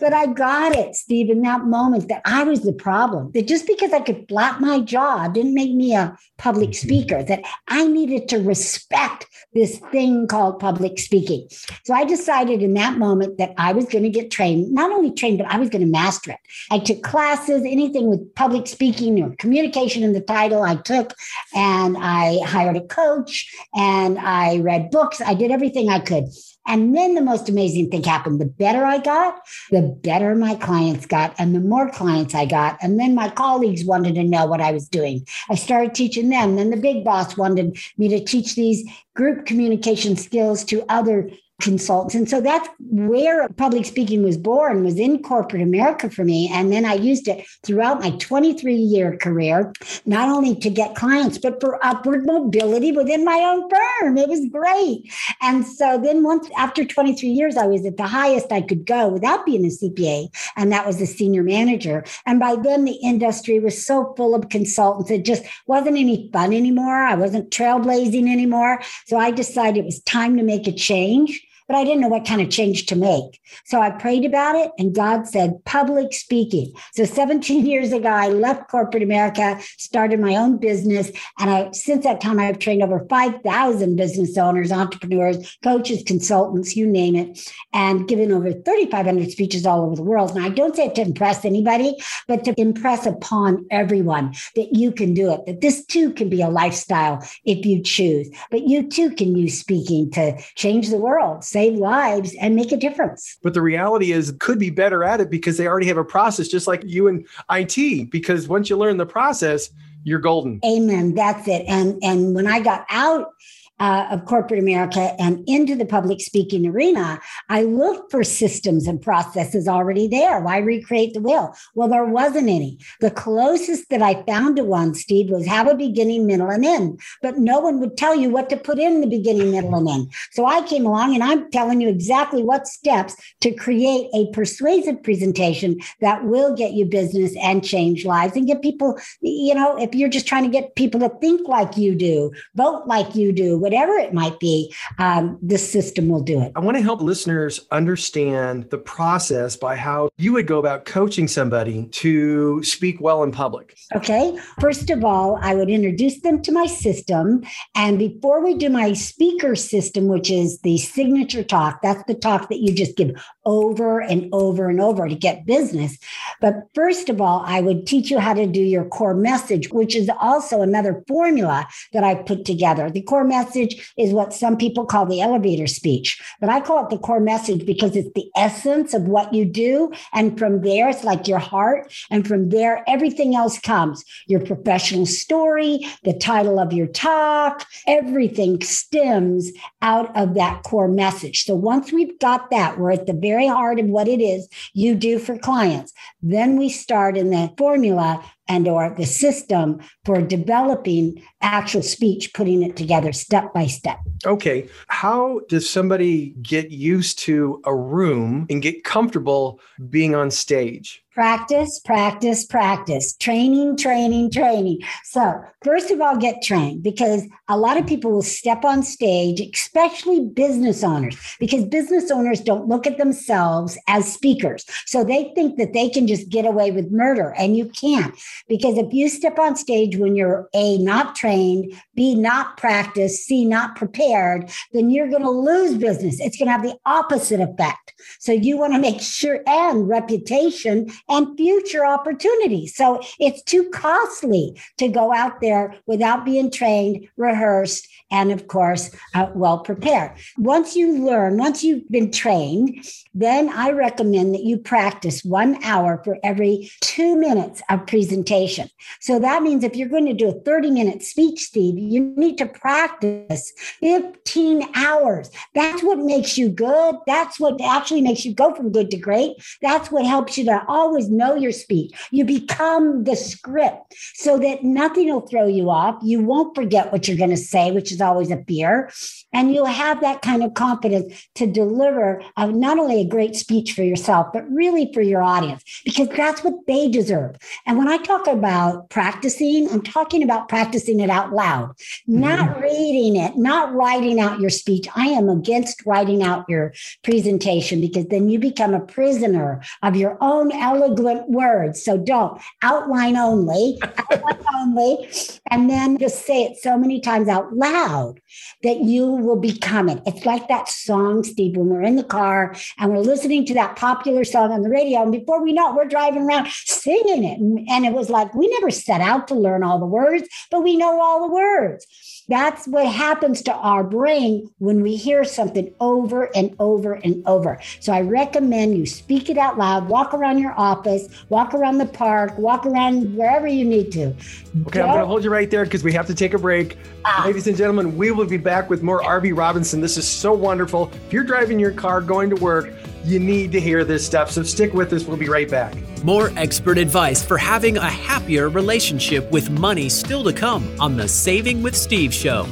But 0.00 0.14
I 0.14 0.26
got 0.26 0.74
it, 0.74 0.94
Steve, 0.96 1.28
in 1.28 1.42
that 1.42 1.64
moment 1.64 2.08
that 2.08 2.22
I 2.24 2.44
was 2.44 2.62
the 2.62 2.72
problem. 2.72 3.30
That 3.32 3.46
just 3.46 3.66
because 3.66 3.92
I 3.92 4.00
could 4.00 4.26
flap 4.28 4.60
my 4.60 4.80
jaw 4.80 5.28
didn't 5.28 5.54
make 5.54 5.74
me 5.74 5.94
a 5.94 6.16
public 6.38 6.70
mm-hmm. 6.70 6.86
speaker, 6.86 7.22
that 7.24 7.42
I 7.66 7.86
needed 7.86 8.28
to 8.30 8.38
respect 8.38 9.26
this 9.52 9.78
thing 9.92 10.26
called 10.26 10.58
public 10.58 10.98
speaking. 10.98 11.46
So 11.84 11.92
I 11.92 12.04
decided 12.04 12.62
in 12.62 12.74
that 12.74 12.96
moment 12.96 13.36
that 13.36 13.52
I 13.58 13.72
was 13.72 13.86
going 13.86 14.04
to 14.04 14.10
get 14.10 14.30
trained, 14.30 14.72
not 14.72 14.90
only 14.90 15.10
trained, 15.10 15.38
but 15.38 15.48
I 15.48 15.58
was 15.58 15.68
going 15.68 15.84
to 15.84 15.90
master 15.90 16.30
it. 16.30 16.38
I 16.70 16.78
took 16.78 17.02
classes, 17.02 17.62
anything 17.62 18.08
with 18.08 18.34
public 18.34 18.68
speaking 18.68 19.22
or 19.22 19.34
communication 19.36 20.02
in 20.02 20.14
the 20.14 20.20
title, 20.20 20.62
I 20.62 20.76
took, 20.76 21.12
and 21.54 21.98
I 21.98 22.38
hired 22.46 22.76
a 22.76 22.86
coach 22.86 23.52
and 23.74 23.97
I 24.18 24.58
read 24.58 24.90
books. 24.90 25.20
I 25.20 25.34
did 25.34 25.50
everything 25.50 25.88
I 25.88 25.98
could. 25.98 26.24
And 26.66 26.94
then 26.94 27.14
the 27.14 27.22
most 27.22 27.48
amazing 27.48 27.90
thing 27.90 28.04
happened. 28.04 28.40
The 28.40 28.44
better 28.44 28.84
I 28.84 28.98
got, 28.98 29.40
the 29.70 29.82
better 30.02 30.34
my 30.34 30.54
clients 30.54 31.06
got, 31.06 31.34
and 31.38 31.54
the 31.54 31.60
more 31.60 31.90
clients 31.90 32.34
I 32.34 32.44
got. 32.44 32.76
And 32.82 33.00
then 33.00 33.14
my 33.14 33.30
colleagues 33.30 33.86
wanted 33.86 34.14
to 34.16 34.22
know 34.22 34.44
what 34.44 34.60
I 34.60 34.72
was 34.72 34.86
doing. 34.86 35.26
I 35.48 35.54
started 35.54 35.94
teaching 35.94 36.28
them. 36.28 36.56
Then 36.56 36.68
the 36.68 36.76
big 36.76 37.04
boss 37.04 37.38
wanted 37.38 37.78
me 37.96 38.08
to 38.08 38.22
teach 38.22 38.54
these 38.54 38.86
group 39.18 39.44
communication 39.46 40.16
skills 40.16 40.64
to 40.64 40.84
other 40.88 41.28
consultants. 41.60 42.14
And 42.14 42.30
so 42.30 42.40
that's 42.40 42.68
where 42.78 43.48
public 43.48 43.84
speaking 43.84 44.22
was 44.22 44.36
born, 44.36 44.84
was 44.84 44.98
in 44.98 45.22
corporate 45.22 45.62
America 45.62 46.08
for 46.08 46.24
me. 46.24 46.48
And 46.52 46.72
then 46.72 46.84
I 46.84 46.94
used 46.94 47.26
it 47.26 47.44
throughout 47.64 48.00
my 48.00 48.10
23 48.10 48.76
year 48.76 49.16
career, 49.16 49.72
not 50.06 50.28
only 50.28 50.54
to 50.54 50.70
get 50.70 50.94
clients, 50.94 51.36
but 51.36 51.60
for 51.60 51.84
upward 51.84 52.24
mobility 52.24 52.92
within 52.92 53.24
my 53.24 53.38
own 53.38 53.68
firm. 53.68 54.16
It 54.16 54.28
was 54.28 54.46
great. 54.52 55.12
And 55.42 55.66
so 55.66 55.98
then 55.98 56.22
once 56.22 56.48
after 56.56 56.84
23 56.84 57.28
years, 57.28 57.56
I 57.56 57.66
was 57.66 57.84
at 57.84 57.96
the 57.96 58.06
highest 58.06 58.52
I 58.52 58.60
could 58.60 58.86
go 58.86 59.08
without 59.08 59.44
being 59.44 59.64
a 59.64 59.68
CPA. 59.68 60.28
And 60.56 60.70
that 60.70 60.86
was 60.86 61.00
a 61.00 61.06
senior 61.06 61.42
manager. 61.42 62.04
And 62.24 62.38
by 62.38 62.54
then 62.54 62.84
the 62.84 62.98
industry 63.02 63.58
was 63.58 63.84
so 63.84 64.14
full 64.16 64.36
of 64.36 64.48
consultants. 64.48 65.10
It 65.10 65.24
just 65.24 65.42
wasn't 65.66 65.96
any 65.96 66.30
fun 66.32 66.52
anymore. 66.52 67.02
I 67.02 67.16
wasn't 67.16 67.50
trailblazing 67.50 68.30
anymore. 68.30 68.80
So 69.08 69.16
I 69.16 69.30
decided 69.30 69.78
it 69.78 69.86
was 69.86 70.02
time 70.02 70.36
to 70.36 70.42
make 70.42 70.66
a 70.66 70.72
change 70.72 71.42
but 71.68 71.76
I 71.76 71.84
didn't 71.84 72.00
know 72.00 72.08
what 72.08 72.26
kind 72.26 72.40
of 72.40 72.48
change 72.48 72.86
to 72.86 72.96
make. 72.96 73.40
So 73.66 73.80
I 73.80 73.90
prayed 73.90 74.24
about 74.24 74.56
it, 74.56 74.72
and 74.78 74.94
God 74.94 75.28
said, 75.28 75.62
public 75.66 76.14
speaking. 76.14 76.72
So 76.94 77.04
17 77.04 77.66
years 77.72 77.92
ago, 77.92 78.08
I 78.08 78.28
left 78.28 78.70
corporate 78.70 79.02
America, 79.02 79.60
started 79.76 80.18
my 80.18 80.34
own 80.34 80.56
business. 80.56 81.12
And 81.38 81.50
I, 81.50 81.70
since 81.72 82.04
that 82.04 82.20
time, 82.20 82.40
I've 82.40 82.58
trained 82.58 82.82
over 82.82 83.06
5,000 83.08 83.96
business 83.96 84.38
owners, 84.38 84.72
entrepreneurs, 84.72 85.58
coaches, 85.62 86.02
consultants, 86.04 86.74
you 86.74 86.86
name 86.86 87.14
it, 87.14 87.52
and 87.74 88.08
given 88.08 88.32
over 88.32 88.50
3,500 88.50 89.30
speeches 89.30 89.66
all 89.66 89.84
over 89.84 89.94
the 89.94 90.02
world. 90.02 90.30
And 90.30 90.44
I 90.44 90.48
don't 90.48 90.74
say 90.74 90.86
it 90.86 90.94
to 90.94 91.02
impress 91.02 91.44
anybody, 91.44 91.94
but 92.26 92.44
to 92.44 92.54
impress 92.58 93.04
upon 93.04 93.66
everyone 93.70 94.34
that 94.56 94.74
you 94.74 94.90
can 94.90 95.12
do 95.12 95.32
it, 95.32 95.44
that 95.46 95.60
this 95.60 95.84
too 95.84 96.12
can 96.12 96.30
be 96.30 96.40
a 96.40 96.48
lifestyle 96.48 97.22
if 97.44 97.66
you 97.66 97.82
choose, 97.82 98.30
but 98.50 98.66
you 98.66 98.88
too 98.88 99.10
can 99.10 99.36
use 99.36 99.60
speaking 99.60 100.10
to 100.12 100.40
change 100.54 100.88
the 100.88 100.96
world 100.96 101.44
save 101.58 101.74
lives 101.74 102.36
and 102.40 102.54
make 102.54 102.70
a 102.70 102.76
difference. 102.76 103.36
But 103.42 103.52
the 103.52 103.62
reality 103.62 104.12
is, 104.12 104.32
could 104.38 104.60
be 104.60 104.70
better 104.70 105.02
at 105.02 105.20
it 105.20 105.28
because 105.28 105.56
they 105.56 105.66
already 105.66 105.88
have 105.88 105.96
a 105.96 106.04
process, 106.04 106.46
just 106.46 106.68
like 106.68 106.82
you 106.84 107.08
in 107.08 107.26
IT. 107.50 108.10
Because 108.10 108.46
once 108.46 108.70
you 108.70 108.76
learn 108.76 108.96
the 108.96 109.06
process, 109.06 109.70
you're 110.04 110.20
golden. 110.20 110.60
Amen. 110.64 111.14
That's 111.14 111.48
it. 111.48 111.64
And 111.66 111.98
and 112.02 112.34
when 112.34 112.46
I 112.46 112.60
got 112.60 112.86
out 112.90 113.32
uh, 113.80 114.08
of 114.10 114.24
corporate 114.24 114.60
America 114.60 115.14
and 115.18 115.44
into 115.46 115.76
the 115.76 115.86
public 115.86 116.20
speaking 116.20 116.66
arena, 116.66 117.20
I 117.48 117.62
looked 117.62 118.10
for 118.10 118.24
systems 118.24 118.86
and 118.86 119.00
processes 119.00 119.68
already 119.68 120.08
there. 120.08 120.40
Why 120.40 120.58
recreate 120.58 121.14
the 121.14 121.20
wheel? 121.20 121.54
Well, 121.74 121.88
there 121.88 122.04
wasn't 122.04 122.48
any. 122.48 122.78
The 123.00 123.10
closest 123.10 123.90
that 123.90 124.02
I 124.02 124.22
found 124.24 124.56
to 124.56 124.64
one, 124.64 124.94
Steve, 124.94 125.30
was 125.30 125.46
have 125.46 125.68
a 125.68 125.74
beginning, 125.74 126.26
middle, 126.26 126.50
and 126.50 126.64
end. 126.64 127.00
But 127.22 127.38
no 127.38 127.60
one 127.60 127.80
would 127.80 127.96
tell 127.96 128.14
you 128.14 128.30
what 128.30 128.50
to 128.50 128.56
put 128.56 128.78
in 128.78 129.00
the 129.00 129.06
beginning, 129.06 129.50
middle, 129.50 129.74
and 129.74 129.88
end. 129.88 130.12
So 130.32 130.46
I 130.46 130.62
came 130.62 130.86
along 130.86 131.14
and 131.14 131.22
I'm 131.22 131.50
telling 131.50 131.80
you 131.80 131.88
exactly 131.88 132.42
what 132.42 132.66
steps 132.66 133.16
to 133.40 133.52
create 133.52 134.08
a 134.14 134.30
persuasive 134.32 135.02
presentation 135.02 135.80
that 136.00 136.24
will 136.24 136.54
get 136.54 136.72
you 136.72 136.84
business 136.84 137.34
and 137.40 137.64
change 137.64 138.04
lives 138.04 138.36
and 138.36 138.46
get 138.46 138.62
people, 138.62 138.98
you 139.20 139.54
know, 139.54 139.76
if 139.78 139.94
you're 139.94 140.08
just 140.08 140.26
trying 140.26 140.44
to 140.44 140.50
get 140.50 140.74
people 140.74 141.00
to 141.00 141.08
think 141.20 141.46
like 141.48 141.76
you 141.76 141.94
do, 141.94 142.32
vote 142.54 142.86
like 142.86 143.14
you 143.14 143.32
do, 143.32 143.58
whatever 143.68 143.92
it 143.98 144.14
might 144.14 144.40
be, 144.40 144.74
um, 144.98 145.38
this 145.42 145.70
system 145.70 146.08
will 146.08 146.22
do 146.22 146.40
it. 146.40 146.52
I 146.56 146.60
want 146.60 146.78
to 146.78 146.82
help 146.82 147.02
listeners 147.02 147.60
understand 147.70 148.70
the 148.70 148.78
process 148.78 149.56
by 149.56 149.76
how 149.76 150.08
you 150.16 150.32
would 150.32 150.46
go 150.46 150.58
about 150.58 150.86
coaching 150.86 151.28
somebody 151.28 151.86
to 151.88 152.62
speak 152.62 152.98
well 152.98 153.22
in 153.22 153.30
public. 153.30 153.76
Okay. 153.94 154.38
First 154.58 154.88
of 154.88 155.04
all, 155.04 155.38
I 155.42 155.54
would 155.54 155.68
introduce 155.68 156.22
them 156.22 156.40
to 156.44 156.52
my 156.52 156.64
system. 156.64 157.42
And 157.74 157.98
before 157.98 158.42
we 158.42 158.54
do 158.54 158.70
my 158.70 158.94
speaker 158.94 159.54
system, 159.54 160.06
which 160.06 160.30
is 160.30 160.58
the 160.60 160.78
signature 160.78 161.44
talk, 161.44 161.82
that's 161.82 162.02
the 162.04 162.14
talk 162.14 162.48
that 162.48 162.60
you 162.60 162.72
just 162.72 162.96
give 162.96 163.10
over 163.44 164.00
and 164.00 164.30
over 164.32 164.70
and 164.70 164.80
over 164.80 165.06
to 165.08 165.14
get 165.14 165.44
business. 165.44 165.98
But 166.40 166.54
first 166.74 167.10
of 167.10 167.20
all, 167.20 167.42
I 167.44 167.60
would 167.60 167.86
teach 167.86 168.10
you 168.10 168.18
how 168.18 168.32
to 168.32 168.46
do 168.46 168.60
your 168.60 168.86
core 168.86 169.14
message, 169.14 169.68
which 169.70 169.94
is 169.94 170.10
also 170.20 170.62
another 170.62 171.04
formula 171.06 171.66
that 171.92 172.02
I 172.02 172.14
put 172.14 172.46
together. 172.46 172.90
The 172.90 173.02
core 173.02 173.24
message 173.24 173.57
message 173.58 173.92
is 173.96 174.12
what 174.12 174.32
some 174.32 174.56
people 174.56 174.84
call 174.84 175.06
the 175.06 175.20
elevator 175.20 175.66
speech, 175.66 176.20
but 176.40 176.50
I 176.50 176.60
call 176.60 176.84
it 176.84 176.90
the 176.90 176.98
core 176.98 177.20
message 177.20 177.66
because 177.66 177.96
it's 177.96 178.10
the 178.14 178.30
essence 178.36 178.94
of 178.94 179.02
what 179.02 179.32
you 179.32 179.44
do. 179.44 179.92
And 180.12 180.38
from 180.38 180.62
there, 180.62 180.88
it's 180.88 181.04
like 181.04 181.28
your 181.28 181.38
heart. 181.38 181.92
And 182.10 182.26
from 182.26 182.50
there, 182.50 182.84
everything 182.86 183.34
else 183.34 183.58
comes 183.58 184.04
your 184.26 184.40
professional 184.40 185.06
story, 185.06 185.86
the 186.04 186.14
title 186.14 186.58
of 186.58 186.72
your 186.72 186.86
talk, 186.86 187.66
everything 187.86 188.60
stems 188.62 189.50
out 189.82 190.14
of 190.16 190.34
that 190.34 190.62
core 190.62 190.88
message. 190.88 191.44
So 191.44 191.54
once 191.54 191.92
we've 191.92 192.18
got 192.18 192.50
that, 192.50 192.78
we're 192.78 192.92
at 192.92 193.06
the 193.06 193.12
very 193.12 193.46
heart 193.46 193.80
of 193.80 193.86
what 193.86 194.08
it 194.08 194.20
is 194.20 194.48
you 194.74 194.94
do 194.94 195.18
for 195.18 195.38
clients. 195.38 195.92
Then 196.22 196.56
we 196.56 196.68
start 196.68 197.16
in 197.16 197.30
the 197.30 197.52
formula 197.56 198.24
and 198.48 198.66
or 198.66 198.94
the 198.96 199.06
system 199.06 199.80
for 200.04 200.20
developing 200.22 201.22
actual 201.40 201.82
speech 201.82 202.32
putting 202.34 202.62
it 202.62 202.76
together 202.76 203.12
step 203.12 203.52
by 203.54 203.66
step. 203.66 203.98
Okay 204.24 204.68
how 204.88 205.40
does 205.48 205.68
somebody 205.68 206.30
get 206.42 206.70
used 206.70 207.18
to 207.18 207.60
a 207.64 207.74
room 207.74 208.46
and 208.50 208.62
get 208.62 208.84
comfortable 208.84 209.60
being 209.90 210.14
on 210.14 210.30
stage 210.30 211.02
practice, 211.18 211.80
practice, 211.80 212.46
practice, 212.46 213.16
training, 213.16 213.76
training, 213.76 214.30
training. 214.30 214.78
So, 215.02 215.42
first 215.64 215.90
of 215.90 216.00
all, 216.00 216.16
get 216.16 216.42
trained 216.42 216.84
because 216.84 217.24
a 217.48 217.58
lot 217.58 217.76
of 217.76 217.88
people 217.88 218.12
will 218.12 218.22
step 218.22 218.64
on 218.64 218.84
stage, 218.84 219.40
especially 219.40 220.20
business 220.20 220.84
owners, 220.84 221.16
because 221.40 221.64
business 221.64 222.12
owners 222.12 222.40
don't 222.40 222.68
look 222.68 222.86
at 222.86 222.98
themselves 222.98 223.76
as 223.88 224.12
speakers. 224.12 224.64
So 224.86 225.02
they 225.02 225.32
think 225.34 225.58
that 225.58 225.72
they 225.72 225.88
can 225.88 226.06
just 226.06 226.28
get 226.28 226.46
away 226.46 226.70
with 226.70 226.92
murder, 226.92 227.34
and 227.36 227.56
you 227.56 227.68
can't. 227.68 228.14
Because 228.48 228.78
if 228.78 228.92
you 228.92 229.08
step 229.08 229.40
on 229.40 229.56
stage 229.56 229.96
when 229.96 230.14
you're 230.14 230.48
A, 230.54 230.78
not 230.78 231.16
trained, 231.16 231.72
B, 231.96 232.14
not 232.14 232.58
practiced, 232.58 233.24
C, 233.24 233.44
not 233.44 233.74
prepared, 233.74 234.52
then 234.72 234.88
you're 234.88 235.10
going 235.10 235.22
to 235.22 235.30
lose 235.30 235.76
business. 235.76 236.20
It's 236.20 236.38
going 236.38 236.46
to 236.46 236.52
have 236.52 236.62
the 236.62 236.78
opposite 236.86 237.40
effect. 237.40 237.92
So 238.20 238.30
you 238.30 238.56
want 238.56 238.74
to 238.74 238.78
make 238.78 239.00
sure, 239.00 239.40
and 239.48 239.88
reputation 239.88 240.92
and 241.08 241.36
future 241.36 241.84
opportunities. 241.84 242.74
So 242.74 243.00
it's 243.18 243.42
too 243.42 243.68
costly 243.70 244.60
to 244.78 244.88
go 244.88 245.12
out 245.12 245.40
there 245.40 245.74
without 245.86 246.24
being 246.24 246.50
trained, 246.50 247.08
rehearsed, 247.16 247.88
and 248.10 248.32
of 248.32 248.48
course, 248.48 248.90
uh, 249.14 249.30
well 249.34 249.58
prepared. 249.58 250.12
Once 250.38 250.74
you 250.74 251.04
learn, 251.04 251.36
once 251.36 251.62
you've 251.62 251.88
been 251.90 252.10
trained, 252.10 252.86
then 253.14 253.50
I 253.50 253.70
recommend 253.70 254.34
that 254.34 254.44
you 254.44 254.58
practice 254.58 255.22
one 255.24 255.62
hour 255.62 256.00
for 256.04 256.18
every 256.22 256.70
two 256.80 257.16
minutes 257.16 257.62
of 257.68 257.86
presentation. 257.86 258.70
So 259.00 259.18
that 259.18 259.42
means 259.42 259.62
if 259.62 259.76
you're 259.76 259.88
going 259.88 260.06
to 260.06 260.14
do 260.14 260.28
a 260.28 260.40
30 260.40 260.70
minute 260.70 261.02
speech, 261.02 261.40
Steve, 261.40 261.78
you 261.78 262.14
need 262.16 262.38
to 262.38 262.46
practice 262.46 263.52
15 263.80 264.68
hours. 264.74 265.30
That's 265.54 265.82
what 265.82 265.98
makes 265.98 266.38
you 266.38 266.48
good. 266.48 266.96
That's 267.06 267.38
what 267.38 267.60
actually 267.60 268.00
makes 268.00 268.24
you 268.24 268.34
go 268.34 268.54
from 268.54 268.72
good 268.72 268.90
to 268.90 268.96
great. 268.96 269.36
That's 269.60 269.90
what 269.90 270.06
helps 270.06 270.38
you 270.38 270.44
to 270.46 270.64
always 270.66 270.97
know 271.06 271.36
your 271.36 271.52
speech. 271.52 271.92
You 272.10 272.24
become 272.24 273.04
the 273.04 273.14
script 273.14 273.94
so 274.14 274.38
that 274.38 274.64
nothing 274.64 275.12
will 275.12 275.26
throw 275.26 275.46
you 275.46 275.70
off. 275.70 275.96
You 276.02 276.20
won't 276.20 276.54
forget 276.54 276.90
what 276.90 277.06
you're 277.06 277.16
going 277.16 277.30
to 277.30 277.36
say, 277.36 277.70
which 277.70 277.92
is 277.92 278.00
always 278.00 278.30
a 278.30 278.42
fear. 278.44 278.90
And 279.32 279.54
you'll 279.54 279.66
have 279.66 280.00
that 280.00 280.22
kind 280.22 280.42
of 280.42 280.54
confidence 280.54 281.28
to 281.36 281.46
deliver 281.46 282.22
a, 282.36 282.50
not 282.50 282.78
only 282.78 283.00
a 283.00 283.08
great 283.08 283.36
speech 283.36 283.72
for 283.72 283.82
yourself, 283.82 284.28
but 284.32 284.50
really 284.50 284.90
for 284.92 285.02
your 285.02 285.22
audience, 285.22 285.62
because 285.84 286.08
that's 286.08 286.42
what 286.42 286.54
they 286.66 286.88
deserve. 286.88 287.36
And 287.66 287.78
when 287.78 287.88
I 287.88 287.98
talk 287.98 288.26
about 288.26 288.88
practicing, 288.90 289.68
I'm 289.70 289.82
talking 289.82 290.22
about 290.22 290.48
practicing 290.48 291.00
it 291.00 291.10
out 291.10 291.32
loud, 291.32 291.74
not 292.06 292.50
mm-hmm. 292.50 292.62
reading 292.62 293.16
it, 293.16 293.36
not 293.36 293.74
writing 293.74 294.18
out 294.18 294.40
your 294.40 294.50
speech. 294.50 294.88
I 294.96 295.08
am 295.08 295.28
against 295.28 295.84
writing 295.84 296.22
out 296.22 296.48
your 296.48 296.72
presentation 297.04 297.80
because 297.80 298.06
then 298.06 298.28
you 298.28 298.38
become 298.38 298.74
a 298.74 298.80
prisoner 298.80 299.62
of 299.82 299.94
your 299.94 300.16
own 300.20 300.50
eloquent 300.88 301.30
words. 301.30 301.82
So 301.82 301.96
don't 301.96 302.40
outline 302.62 303.16
only, 303.16 303.78
outline 303.82 304.44
only, 304.60 305.10
and 305.50 305.70
then 305.70 305.98
just 305.98 306.26
say 306.26 306.44
it 306.44 306.58
so 306.58 306.76
many 306.76 307.00
times 307.00 307.28
out 307.28 307.52
loud 307.54 307.68
loud 307.88 308.20
that 308.62 308.80
you 308.80 309.06
will 309.06 309.36
become 309.36 309.88
it. 309.88 310.00
It's 310.06 310.24
like 310.24 310.48
that 310.48 310.68
song, 310.68 311.24
Steve, 311.24 311.56
when 311.56 311.68
we're 311.68 311.82
in 311.82 311.96
the 311.96 312.04
car 312.04 312.54
and 312.78 312.90
we're 312.90 312.98
listening 312.98 313.44
to 313.46 313.54
that 313.54 313.76
popular 313.76 314.24
song 314.24 314.52
on 314.52 314.62
the 314.62 314.70
radio. 314.70 315.02
And 315.02 315.12
before 315.12 315.42
we 315.42 315.52
know 315.52 315.70
it, 315.70 315.76
we're 315.76 315.88
driving 315.88 316.22
around 316.22 316.48
singing 316.48 317.24
it. 317.24 317.38
And 317.38 317.84
it 317.84 317.92
was 317.92 318.10
like, 318.10 318.34
we 318.34 318.48
never 318.48 318.70
set 318.70 319.00
out 319.00 319.28
to 319.28 319.34
learn 319.34 319.62
all 319.62 319.78
the 319.78 319.86
words, 319.86 320.28
but 320.50 320.62
we 320.62 320.76
know 320.76 321.00
all 321.00 321.26
the 321.26 321.34
words. 321.34 321.86
That's 322.28 322.68
what 322.68 322.86
happens 322.86 323.40
to 323.42 323.54
our 323.54 323.82
brain 323.82 324.50
when 324.58 324.82
we 324.82 324.96
hear 324.96 325.24
something 325.24 325.74
over 325.80 326.24
and 326.36 326.54
over 326.58 326.92
and 326.92 327.26
over. 327.26 327.58
So 327.80 327.92
I 327.92 328.02
recommend 328.02 328.76
you 328.76 328.84
speak 328.84 329.30
it 329.30 329.38
out 329.38 329.56
loud, 329.56 329.88
walk 329.88 330.12
around 330.12 330.38
your 330.38 330.52
office, 330.58 331.08
walk 331.30 331.54
around 331.54 331.78
the 331.78 331.86
park, 331.86 332.36
walk 332.36 332.66
around 332.66 333.16
wherever 333.16 333.46
you 333.46 333.64
need 333.64 333.90
to. 333.92 334.08
Okay, 334.08 334.80
Don't, 334.80 334.82
I'm 334.82 334.88
going 334.88 335.00
to 335.00 335.06
hold 335.06 335.24
you 335.24 335.30
right 335.30 335.50
there 335.50 335.64
because 335.64 335.82
we 335.82 335.92
have 335.94 336.06
to 336.06 336.14
take 336.14 336.34
a 336.34 336.38
break. 336.38 336.76
Ah. 337.06 337.22
Ladies 337.24 337.46
and 337.46 337.56
gentlemen, 337.56 337.96
we 337.96 338.10
will 338.10 338.26
be 338.26 338.36
back 338.36 338.68
with 338.68 338.82
more 338.82 339.00
Arvee 339.00 339.36
Robinson. 339.36 339.80
This 339.80 339.96
is 339.96 340.06
so 340.06 340.34
wonderful. 340.34 340.92
If 341.06 341.12
you're 341.14 341.24
driving 341.24 341.58
your 341.58 341.72
car 341.72 342.02
going 342.02 342.28
to 342.28 342.36
work, 342.36 342.72
you 343.08 343.18
need 343.18 343.52
to 343.52 343.60
hear 343.60 343.84
this 343.84 344.04
stuff. 344.04 344.30
So 344.30 344.42
stick 344.42 344.74
with 344.74 344.92
us. 344.92 345.04
We'll 345.04 345.16
be 345.16 345.28
right 345.28 345.50
back. 345.50 345.74
More 346.04 346.30
expert 346.36 346.78
advice 346.78 347.24
for 347.24 347.38
having 347.38 347.76
a 347.76 347.90
happier 347.90 348.48
relationship 348.48 349.30
with 349.30 349.50
money 349.50 349.88
still 349.88 350.22
to 350.24 350.32
come 350.32 350.68
on 350.80 350.96
the 350.96 351.08
Saving 351.08 351.62
with 351.62 351.74
Steve 351.74 352.14
show. 352.14 352.46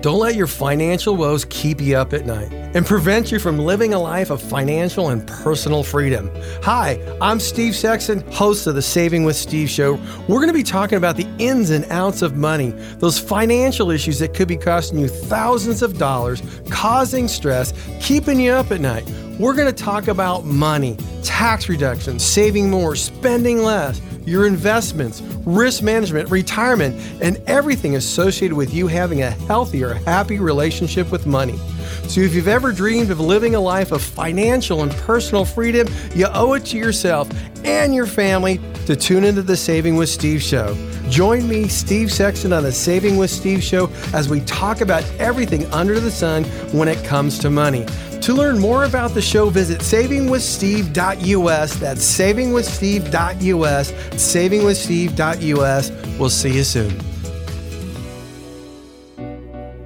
Don't 0.00 0.18
let 0.18 0.34
your 0.34 0.46
financial 0.46 1.14
woes 1.14 1.44
keep 1.50 1.78
you 1.78 1.94
up 1.94 2.14
at 2.14 2.24
night 2.24 2.50
and 2.52 2.86
prevent 2.86 3.30
you 3.30 3.38
from 3.38 3.58
living 3.58 3.92
a 3.92 3.98
life 3.98 4.30
of 4.30 4.40
financial 4.40 5.10
and 5.10 5.26
personal 5.26 5.82
freedom. 5.82 6.30
Hi, 6.62 6.98
I'm 7.20 7.38
Steve 7.38 7.76
Sexton, 7.76 8.22
host 8.30 8.66
of 8.66 8.74
the 8.74 8.80
Saving 8.80 9.24
with 9.24 9.36
Steve 9.36 9.68
show. 9.68 10.00
We're 10.26 10.38
going 10.38 10.46
to 10.46 10.54
be 10.54 10.62
talking 10.62 10.96
about 10.96 11.18
the 11.18 11.28
ins 11.38 11.68
and 11.68 11.84
outs 11.90 12.22
of 12.22 12.34
money, 12.34 12.70
those 12.96 13.18
financial 13.18 13.90
issues 13.90 14.18
that 14.20 14.32
could 14.32 14.48
be 14.48 14.56
costing 14.56 14.98
you 14.98 15.08
thousands 15.08 15.82
of 15.82 15.98
dollars, 15.98 16.42
causing 16.70 17.28
stress, 17.28 17.74
keeping 18.00 18.40
you 18.40 18.52
up 18.52 18.70
at 18.70 18.80
night. 18.80 19.06
We're 19.38 19.54
going 19.54 19.72
to 19.72 19.84
talk 19.84 20.08
about 20.08 20.44
money, 20.44 20.96
tax 21.22 21.68
reductions, 21.68 22.22
saving 22.22 22.70
more, 22.70 22.96
spending 22.96 23.62
less 23.62 24.00
your 24.26 24.46
investments, 24.46 25.22
risk 25.44 25.82
management, 25.82 26.30
retirement, 26.30 26.94
and 27.22 27.36
everything 27.46 27.96
associated 27.96 28.56
with 28.56 28.72
you 28.72 28.86
having 28.86 29.22
a 29.22 29.30
healthier, 29.30 29.94
happy 29.94 30.38
relationship 30.38 31.10
with 31.10 31.26
money. 31.26 31.56
So, 32.06 32.20
if 32.20 32.34
you've 32.34 32.48
ever 32.48 32.72
dreamed 32.72 33.10
of 33.10 33.20
living 33.20 33.54
a 33.54 33.60
life 33.60 33.92
of 33.92 34.02
financial 34.02 34.82
and 34.82 34.92
personal 34.92 35.44
freedom, 35.44 35.88
you 36.14 36.26
owe 36.32 36.54
it 36.54 36.64
to 36.66 36.78
yourself 36.78 37.28
and 37.64 37.94
your 37.94 38.06
family 38.06 38.60
to 38.86 38.96
tune 38.96 39.24
into 39.24 39.42
the 39.42 39.56
Saving 39.56 39.96
with 39.96 40.08
Steve 40.08 40.42
show. 40.42 40.76
Join 41.08 41.48
me, 41.48 41.66
Steve 41.66 42.12
Sexton, 42.12 42.52
on 42.52 42.62
the 42.62 42.72
Saving 42.72 43.16
with 43.16 43.30
Steve 43.30 43.62
show 43.62 43.90
as 44.12 44.28
we 44.28 44.40
talk 44.42 44.80
about 44.80 45.04
everything 45.18 45.66
under 45.72 45.98
the 45.98 46.10
sun 46.10 46.44
when 46.72 46.88
it 46.88 47.04
comes 47.04 47.38
to 47.40 47.50
money. 47.50 47.86
To 48.22 48.34
learn 48.34 48.58
more 48.58 48.84
about 48.84 49.12
the 49.12 49.22
show, 49.22 49.48
visit 49.48 49.80
savingwithsteve.us. 49.80 51.74
That's 51.76 52.18
savingwithsteve.us. 52.18 53.92
Savingwithsteve.us. 53.92 56.18
We'll 56.18 56.28
see 56.28 56.54
you 56.54 56.64
soon. 56.64 57.00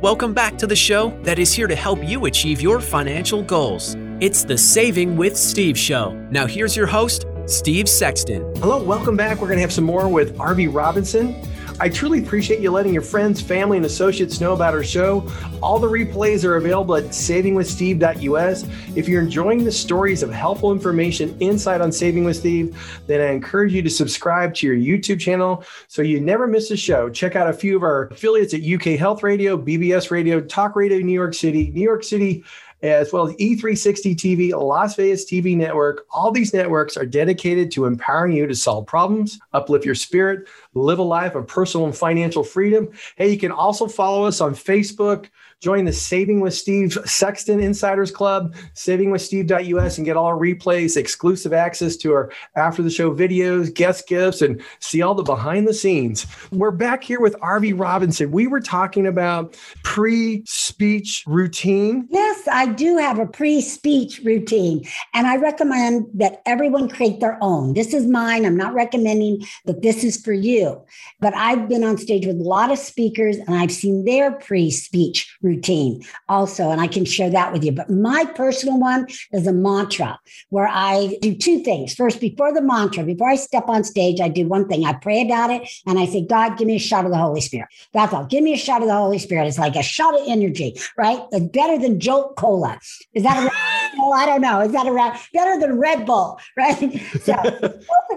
Welcome 0.00 0.34
back 0.34 0.58
to 0.58 0.66
the 0.66 0.76
show 0.76 1.10
that 1.22 1.38
is 1.38 1.52
here 1.52 1.68
to 1.68 1.76
help 1.76 2.02
you 2.02 2.26
achieve 2.26 2.60
your 2.60 2.80
financial 2.80 3.42
goals. 3.42 3.96
It's 4.20 4.44
the 4.44 4.58
Saving 4.58 5.16
with 5.16 5.36
Steve 5.36 5.78
show. 5.78 6.12
Now, 6.30 6.46
here's 6.46 6.76
your 6.76 6.86
host, 6.86 7.26
Steve 7.46 7.88
Sexton. 7.88 8.42
Hello, 8.56 8.82
welcome 8.82 9.16
back. 9.16 9.40
We're 9.40 9.46
going 9.46 9.58
to 9.58 9.62
have 9.62 9.72
some 9.72 9.84
more 9.84 10.08
with 10.08 10.36
Arvee 10.36 10.72
Robinson. 10.72 11.34
I 11.80 11.88
truly 11.88 12.22
appreciate 12.22 12.60
you 12.60 12.70
letting 12.70 12.92
your 12.92 13.02
friends, 13.02 13.40
family, 13.40 13.76
and 13.76 13.84
associates 13.84 14.40
know 14.40 14.52
about 14.52 14.74
our 14.74 14.84
show. 14.84 15.28
All 15.60 15.80
the 15.80 15.88
replays 15.88 16.44
are 16.44 16.54
available 16.54 16.94
at 16.94 17.06
savingwithsteve.us. 17.06 18.64
If 18.94 19.08
you're 19.08 19.20
enjoying 19.20 19.64
the 19.64 19.72
stories 19.72 20.22
of 20.22 20.30
helpful 20.30 20.70
information 20.70 21.36
inside 21.40 21.80
on 21.80 21.90
Saving 21.90 22.22
with 22.22 22.36
Steve, 22.36 23.02
then 23.08 23.20
I 23.20 23.32
encourage 23.32 23.72
you 23.72 23.82
to 23.82 23.90
subscribe 23.90 24.54
to 24.54 24.66
your 24.68 24.76
YouTube 24.76 25.18
channel 25.18 25.64
so 25.88 26.00
you 26.00 26.20
never 26.20 26.46
miss 26.46 26.70
a 26.70 26.76
show. 26.76 27.10
Check 27.10 27.34
out 27.34 27.50
a 27.50 27.52
few 27.52 27.76
of 27.76 27.82
our 27.82 28.04
affiliates 28.04 28.54
at 28.54 28.62
UK 28.62 28.96
Health 28.98 29.24
Radio, 29.24 29.56
BBS 29.58 30.12
Radio, 30.12 30.40
Talk 30.40 30.76
Radio 30.76 30.98
New 30.98 31.12
York 31.12 31.34
City, 31.34 31.72
New 31.72 31.82
York 31.82 32.04
City 32.04 32.44
as 32.84 33.12
well 33.12 33.26
as 33.26 33.34
E360 33.36 34.14
TV, 34.14 34.52
Las 34.52 34.94
Vegas 34.96 35.24
TV 35.24 35.56
network. 35.56 36.04
All 36.10 36.30
these 36.30 36.52
networks 36.52 36.96
are 36.96 37.06
dedicated 37.06 37.70
to 37.72 37.86
empowering 37.86 38.32
you 38.32 38.46
to 38.46 38.54
solve 38.54 38.86
problems, 38.86 39.38
uplift 39.52 39.84
your 39.84 39.94
spirit, 39.94 40.46
live 40.74 40.98
a 40.98 41.02
life 41.02 41.34
of 41.34 41.46
personal 41.46 41.86
and 41.86 41.96
financial 41.96 42.44
freedom. 42.44 42.90
Hey, 43.16 43.30
you 43.30 43.38
can 43.38 43.52
also 43.52 43.88
follow 43.88 44.26
us 44.26 44.40
on 44.40 44.54
Facebook, 44.54 45.28
Join 45.64 45.86
the 45.86 45.94
Saving 45.94 46.40
with 46.40 46.52
Steve 46.52 46.92
Sexton 47.06 47.58
Insiders 47.58 48.10
Club, 48.10 48.54
savingwithsteve.us, 48.74 49.96
and 49.96 50.04
get 50.04 50.14
all 50.14 50.26
our 50.26 50.36
replays, 50.36 50.94
exclusive 50.94 51.54
access 51.54 51.96
to 51.96 52.12
our 52.12 52.30
after 52.54 52.82
the 52.82 52.90
show 52.90 53.14
videos, 53.14 53.72
guest 53.72 54.06
gifts, 54.06 54.42
and 54.42 54.62
see 54.80 55.00
all 55.00 55.14
the 55.14 55.22
behind 55.22 55.66
the 55.66 55.72
scenes. 55.72 56.26
We're 56.52 56.70
back 56.70 57.02
here 57.02 57.18
with 57.18 57.34
Arvee 57.36 57.72
Robinson. 57.80 58.30
We 58.30 58.46
were 58.46 58.60
talking 58.60 59.06
about 59.06 59.56
pre 59.84 60.44
speech 60.44 61.24
routine. 61.26 62.08
Yes, 62.10 62.46
I 62.46 62.66
do 62.66 62.98
have 62.98 63.18
a 63.18 63.24
pre 63.26 63.62
speech 63.62 64.20
routine, 64.22 64.86
and 65.14 65.26
I 65.26 65.36
recommend 65.36 66.08
that 66.12 66.42
everyone 66.44 66.90
create 66.90 67.20
their 67.20 67.38
own. 67.40 67.72
This 67.72 67.94
is 67.94 68.04
mine. 68.04 68.44
I'm 68.44 68.58
not 68.58 68.74
recommending 68.74 69.46
that 69.64 69.80
this 69.80 70.04
is 70.04 70.20
for 70.20 70.34
you, 70.34 70.84
but 71.20 71.34
I've 71.34 71.70
been 71.70 71.84
on 71.84 71.96
stage 71.96 72.26
with 72.26 72.38
a 72.38 72.44
lot 72.44 72.70
of 72.70 72.78
speakers 72.78 73.38
and 73.38 73.54
I've 73.54 73.72
seen 73.72 74.04
their 74.04 74.30
pre 74.32 74.70
speech 74.70 75.34
routine 75.40 75.53
routine 75.54 76.02
also, 76.28 76.70
and 76.70 76.80
I 76.80 76.86
can 76.86 77.04
share 77.04 77.30
that 77.30 77.52
with 77.52 77.64
you. 77.64 77.72
But 77.72 77.90
my 77.90 78.24
personal 78.24 78.78
one 78.78 79.06
is 79.32 79.46
a 79.46 79.52
mantra 79.52 80.18
where 80.50 80.68
I 80.68 81.16
do 81.20 81.34
two 81.34 81.62
things. 81.62 81.94
First, 81.94 82.20
before 82.20 82.52
the 82.52 82.62
mantra, 82.62 83.04
before 83.04 83.30
I 83.30 83.36
step 83.36 83.68
on 83.68 83.84
stage, 83.84 84.20
I 84.20 84.28
do 84.28 84.46
one 84.46 84.68
thing. 84.68 84.84
I 84.84 84.94
pray 84.94 85.22
about 85.22 85.50
it 85.50 85.68
and 85.86 85.98
I 85.98 86.06
say, 86.06 86.24
God, 86.24 86.58
give 86.58 86.66
me 86.66 86.76
a 86.76 86.80
shot 86.80 87.04
of 87.04 87.10
the 87.10 87.18
Holy 87.18 87.40
Spirit. 87.40 87.68
That's 87.92 88.12
all. 88.12 88.26
Give 88.26 88.42
me 88.42 88.54
a 88.54 88.58
shot 88.58 88.82
of 88.82 88.88
the 88.88 88.94
Holy 88.94 89.18
Spirit. 89.18 89.46
It's 89.46 89.58
like 89.58 89.76
a 89.76 89.82
shot 89.82 90.14
of 90.14 90.26
energy, 90.26 90.76
right? 90.96 91.20
It's 91.32 91.46
better 91.46 91.78
than 91.78 92.00
Jolt 92.00 92.36
Cola. 92.36 92.78
Is 93.14 93.22
that 93.22 93.38
a 93.38 93.98
well, 93.98 94.12
I 94.14 94.26
don't 94.26 94.40
know. 94.40 94.60
Is 94.60 94.72
that 94.72 94.86
a 94.86 95.20
better 95.32 95.60
than 95.60 95.78
Red 95.78 96.06
Bull, 96.06 96.38
right? 96.56 97.00
So, 97.22 97.34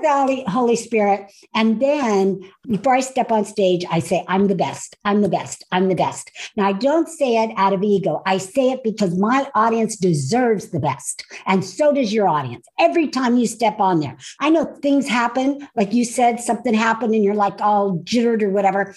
the 0.01 0.43
Holy 0.47 0.75
Spirit. 0.75 1.31
And 1.53 1.81
then 1.81 2.49
before 2.67 2.95
I 2.95 2.99
step 3.01 3.31
on 3.31 3.45
stage, 3.45 3.85
I 3.89 3.99
say, 3.99 4.23
I'm 4.27 4.47
the 4.47 4.55
best. 4.55 4.95
I'm 5.05 5.21
the 5.21 5.29
best. 5.29 5.65
I'm 5.71 5.89
the 5.89 5.95
best. 5.95 6.31
Now, 6.55 6.67
I 6.67 6.73
don't 6.73 7.07
say 7.07 7.26
it 7.35 7.51
out 7.57 7.73
of 7.73 7.83
ego. 7.83 8.21
I 8.25 8.37
say 8.37 8.71
it 8.71 8.83
because 8.83 9.17
my 9.17 9.49
audience 9.53 9.97
deserves 9.97 10.69
the 10.69 10.79
best. 10.79 11.25
And 11.45 11.65
so 11.65 11.93
does 11.93 12.13
your 12.13 12.27
audience. 12.27 12.65
Every 12.79 13.07
time 13.09 13.37
you 13.37 13.47
step 13.47 13.79
on 13.79 13.99
there, 13.99 14.17
I 14.39 14.49
know 14.49 14.65
things 14.81 15.07
happen. 15.07 15.67
Like 15.75 15.93
you 15.93 16.05
said, 16.05 16.39
something 16.39 16.73
happened 16.73 17.13
and 17.13 17.23
you're 17.23 17.35
like 17.35 17.59
all 17.61 17.99
jittered 18.03 18.43
or 18.43 18.49
whatever 18.49 18.95